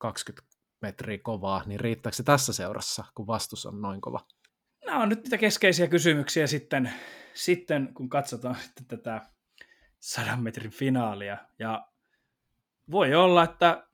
10-20 0.05 0.43
metriä 0.81 1.17
kovaa, 1.23 1.63
niin 1.65 1.79
riittääkö 1.79 2.15
se 2.15 2.23
tässä 2.23 2.53
seurassa, 2.53 3.03
kun 3.15 3.27
vastus 3.27 3.65
on 3.65 3.81
noin 3.81 4.01
kova? 4.01 4.27
Nämä 4.85 5.03
on 5.03 5.09
nyt 5.09 5.23
niitä 5.23 5.37
keskeisiä 5.37 5.87
kysymyksiä 5.87 6.47
sitten, 6.47 6.93
sitten 7.33 7.93
kun 7.93 8.09
katsotaan 8.09 8.55
sitten 8.55 8.85
tätä 8.85 9.21
sadan 9.99 10.43
metrin 10.43 10.71
finaalia. 10.71 11.37
Ja 11.59 11.89
voi 12.91 13.15
olla, 13.15 13.43
että 13.43 13.87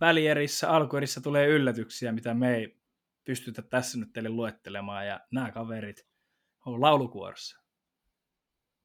välierissä, 0.00 0.70
alkuerissä 0.70 1.20
tulee 1.20 1.46
yllätyksiä, 1.46 2.12
mitä 2.12 2.34
me 2.34 2.56
ei 2.56 2.80
pystytä 3.24 3.62
tässä 3.62 3.98
nyt 3.98 4.12
teille 4.12 4.30
luettelemaan, 4.30 5.06
ja 5.06 5.20
nämä 5.32 5.52
kaverit 5.52 6.06
on 6.66 6.80
laulukuorossa. 6.80 7.60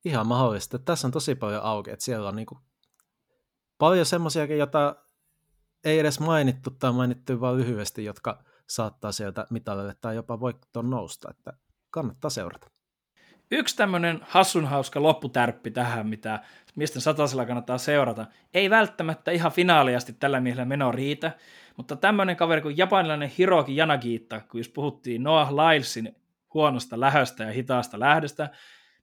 Ihan 0.05 0.27
mahdollista. 0.27 0.79
Tässä 0.79 1.07
on 1.07 1.11
tosi 1.11 1.35
paljon 1.35 1.63
auki, 1.63 1.91
että 1.91 2.05
siellä 2.05 2.29
on 2.29 2.35
niinku 2.35 2.59
paljon 3.77 4.05
semmoisiakin, 4.05 4.57
joita 4.57 4.95
ei 5.83 5.99
edes 5.99 6.19
mainittu 6.19 6.71
tai 6.71 6.93
mainittu 6.93 7.41
vain 7.41 7.57
lyhyesti, 7.57 8.05
jotka 8.05 8.43
saattaa 8.69 9.11
sieltä 9.11 9.47
mitalille 9.49 9.95
tai 10.01 10.15
jopa 10.15 10.39
voittoon 10.39 10.89
nousta, 10.89 11.31
että 11.31 11.53
kannattaa 11.89 12.29
seurata. 12.29 12.74
Yksi 13.51 13.75
tämmöinen 13.77 14.19
hassun 14.21 14.65
hauska 14.65 15.03
lopputärppi 15.03 15.71
tähän, 15.71 16.07
mitä 16.07 16.39
miesten 16.75 17.01
satasella 17.01 17.45
kannattaa 17.45 17.77
seurata. 17.77 18.25
Ei 18.53 18.69
välttämättä 18.69 19.31
ihan 19.31 19.51
finaaliasti 19.51 20.13
tällä 20.13 20.39
miehellä 20.39 20.65
meno 20.65 20.91
riitä, 20.91 21.31
mutta 21.77 21.95
tämmöinen 21.95 22.35
kaveri 22.35 22.61
kuin 22.61 22.77
japanilainen 22.77 23.31
Hiroki 23.37 23.77
Yanagiita, 23.77 24.39
kun 24.39 24.59
jos 24.59 24.69
puhuttiin 24.69 25.23
Noah 25.23 25.51
Lylesin 25.51 26.15
huonosta 26.53 26.99
lähöstä 26.99 27.43
ja 27.43 27.51
hitaasta 27.51 27.99
lähdöstä, 27.99 28.49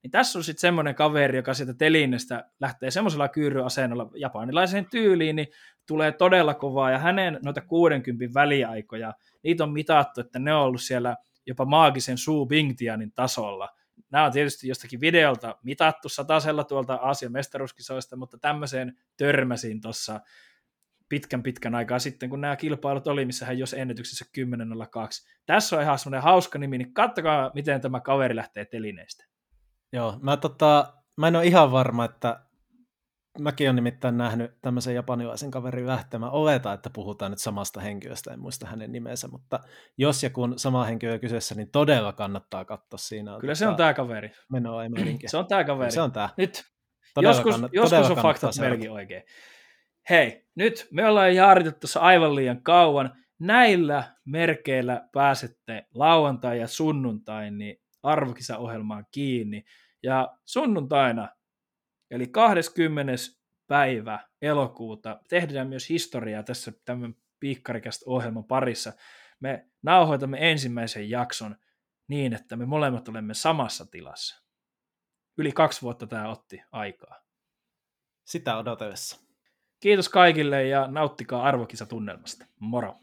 niin 0.03 0.11
tässä 0.11 0.39
on 0.39 0.45
sitten 0.45 0.61
semmoinen 0.61 0.95
kaveri, 0.95 1.37
joka 1.37 1.55
sieltä 1.55 1.75
telinestä 1.75 2.45
lähtee 2.61 2.91
semmoisella 2.91 3.29
kyyryasennolla 3.29 4.11
japanilaiseen 4.15 4.87
tyyliin, 4.91 5.37
niin 5.37 5.49
tulee 5.87 6.13
todella 6.13 6.55
kovaa, 6.55 6.91
ja 6.91 6.99
hänen 6.99 7.39
noita 7.43 7.61
60 7.61 8.35
väliaikoja, 8.35 9.13
niitä 9.43 9.65
on 9.65 9.73
mitattu, 9.73 10.21
että 10.21 10.39
ne 10.39 10.55
on 10.55 10.63
ollut 10.63 10.83
siellä 10.83 11.17
jopa 11.47 11.65
maagisen 11.65 12.19
Su 12.19 12.47
Bingtianin 12.47 13.13
tasolla– 13.13 13.69
Nämä 14.13 14.25
on 14.25 14.33
tietysti 14.33 14.69
jostakin 14.69 15.01
videolta 15.01 15.59
mitattu 15.63 16.09
satasella 16.09 16.65
tuolta 16.65 16.95
Aasian 16.95 17.33
mestaruuskisoista, 17.33 18.17
mutta 18.17 18.39
tämmöiseen 18.39 18.99
törmäsin 19.17 19.81
tuossa 19.81 20.21
pitkän 21.09 21.43
pitkän 21.43 21.75
aikaa 21.75 21.99
sitten, 21.99 22.31
kun 22.31 22.41
nämä 22.41 22.57
kilpailut 22.57 23.07
oli, 23.07 23.25
missä 23.25 23.47
hän 23.47 23.59
jos 23.59 23.75
ennätyksessä 23.75 24.25
10.02. 24.39 25.29
Tässä 25.47 25.77
on 25.77 25.83
ihan 25.83 25.99
semmoinen 25.99 26.23
hauska 26.23 26.59
nimi, 26.59 26.79
niin 26.79 26.95
kattokaa, 26.95 27.51
miten 27.55 27.81
tämä 27.81 28.01
kaveri 28.01 28.37
lähtee 28.37 28.65
telineestä. 28.65 29.25
Joo, 29.93 30.19
mä, 30.23 30.37
tota, 30.37 30.95
mä 31.17 31.29
en 31.29 31.37
ole 31.37 31.47
ihan 31.47 31.73
varma, 31.73 32.05
että 32.05 32.41
mäkin 33.39 33.67
olen 33.67 33.77
nimittäin 33.77 34.19
nähnyt 34.19 34.51
tämmöisen 34.63 34.95
japanilaisen 34.95 35.51
kaverin 35.51 35.87
lähtemään. 35.87 36.33
Oleta, 36.33 36.73
että 36.73 36.91
puhutaan 36.91 37.31
nyt 37.31 37.39
samasta 37.39 37.81
henkilöstä, 37.81 38.33
en 38.33 38.41
muista 38.41 38.67
hänen 38.67 38.93
nimensä, 38.93 39.29
mutta 39.29 39.61
jos 39.99 40.23
ja 40.23 40.31
kun 40.31 40.59
sama 40.59 40.85
henkilö 40.85 41.19
kyseessä, 41.19 41.55
niin 41.55 41.71
todella 41.71 42.13
kannattaa 42.13 42.65
katsoa 42.65 42.99
siinä. 42.99 43.35
On 43.35 43.41
Kyllä 43.41 43.55
se 43.55 43.67
on 43.67 43.77
tämä 43.77 43.95
kaveri. 43.95 44.31
Menoa 44.53 44.83
ei 44.83 44.89
Se 45.27 45.37
on 45.37 45.47
tämä 45.47 45.65
kaveri. 45.65 45.91
Se 45.91 46.01
on 46.01 46.13
tämä. 46.13 46.29
Nyt, 46.37 46.65
todella 47.15 47.35
joskus, 47.35 47.53
kannat, 47.53 47.73
joskus 47.75 48.11
on 48.11 48.17
faktat 48.17 48.51
melkein 48.61 48.93
oikein. 48.93 49.23
Hei, 50.11 50.47
nyt 50.55 50.89
me 50.91 51.09
ollaan 51.09 51.35
jaaritettu 51.35 51.81
tuossa 51.81 52.01
aivan 52.01 52.35
liian 52.35 52.63
kauan. 52.63 53.13
Näillä 53.39 54.05
merkeillä 54.25 55.09
pääsette 55.13 55.87
lauantai 55.95 56.61
ja 56.61 56.69
sunnuntai 56.69 57.51
niin 57.51 57.77
arvokisaohjelmaan 58.03 59.07
kiinni. 59.11 59.65
Ja 60.03 60.37
sunnuntaina 60.45 61.29
Eli 62.13 62.27
20. 62.27 63.13
päivä 63.67 64.19
elokuuta 64.43 65.21
tehdään 65.29 65.69
myös 65.69 65.89
historiaa 65.89 66.43
tässä 66.43 66.73
tämän 66.85 67.15
piikkarikästä 67.41 68.05
ohjelman 68.07 68.45
parissa. 68.45 68.93
Me 69.41 69.69
nauhoitamme 69.83 70.51
ensimmäisen 70.51 71.11
jakson 71.11 71.57
niin, 72.09 72.35
että 72.35 72.57
me 72.57 72.67
molemmat 72.67 73.09
olemme 73.09 73.35
samassa 73.35 73.87
tilassa. 73.87 74.43
Yli 75.39 75.53
kaksi 75.53 75.83
vuotta 75.83 76.07
tämä 76.07 76.29
otti 76.29 76.63
aikaa. 76.73 77.23
Sitä 78.25 78.57
odotellessa. 78.57 79.21
Kiitos 79.81 80.09
kaikille 80.09 80.65
ja 80.65 80.87
nauttikaa 80.87 81.43
arvokisatunnelmasta. 81.43 82.47
Moro! 82.59 82.97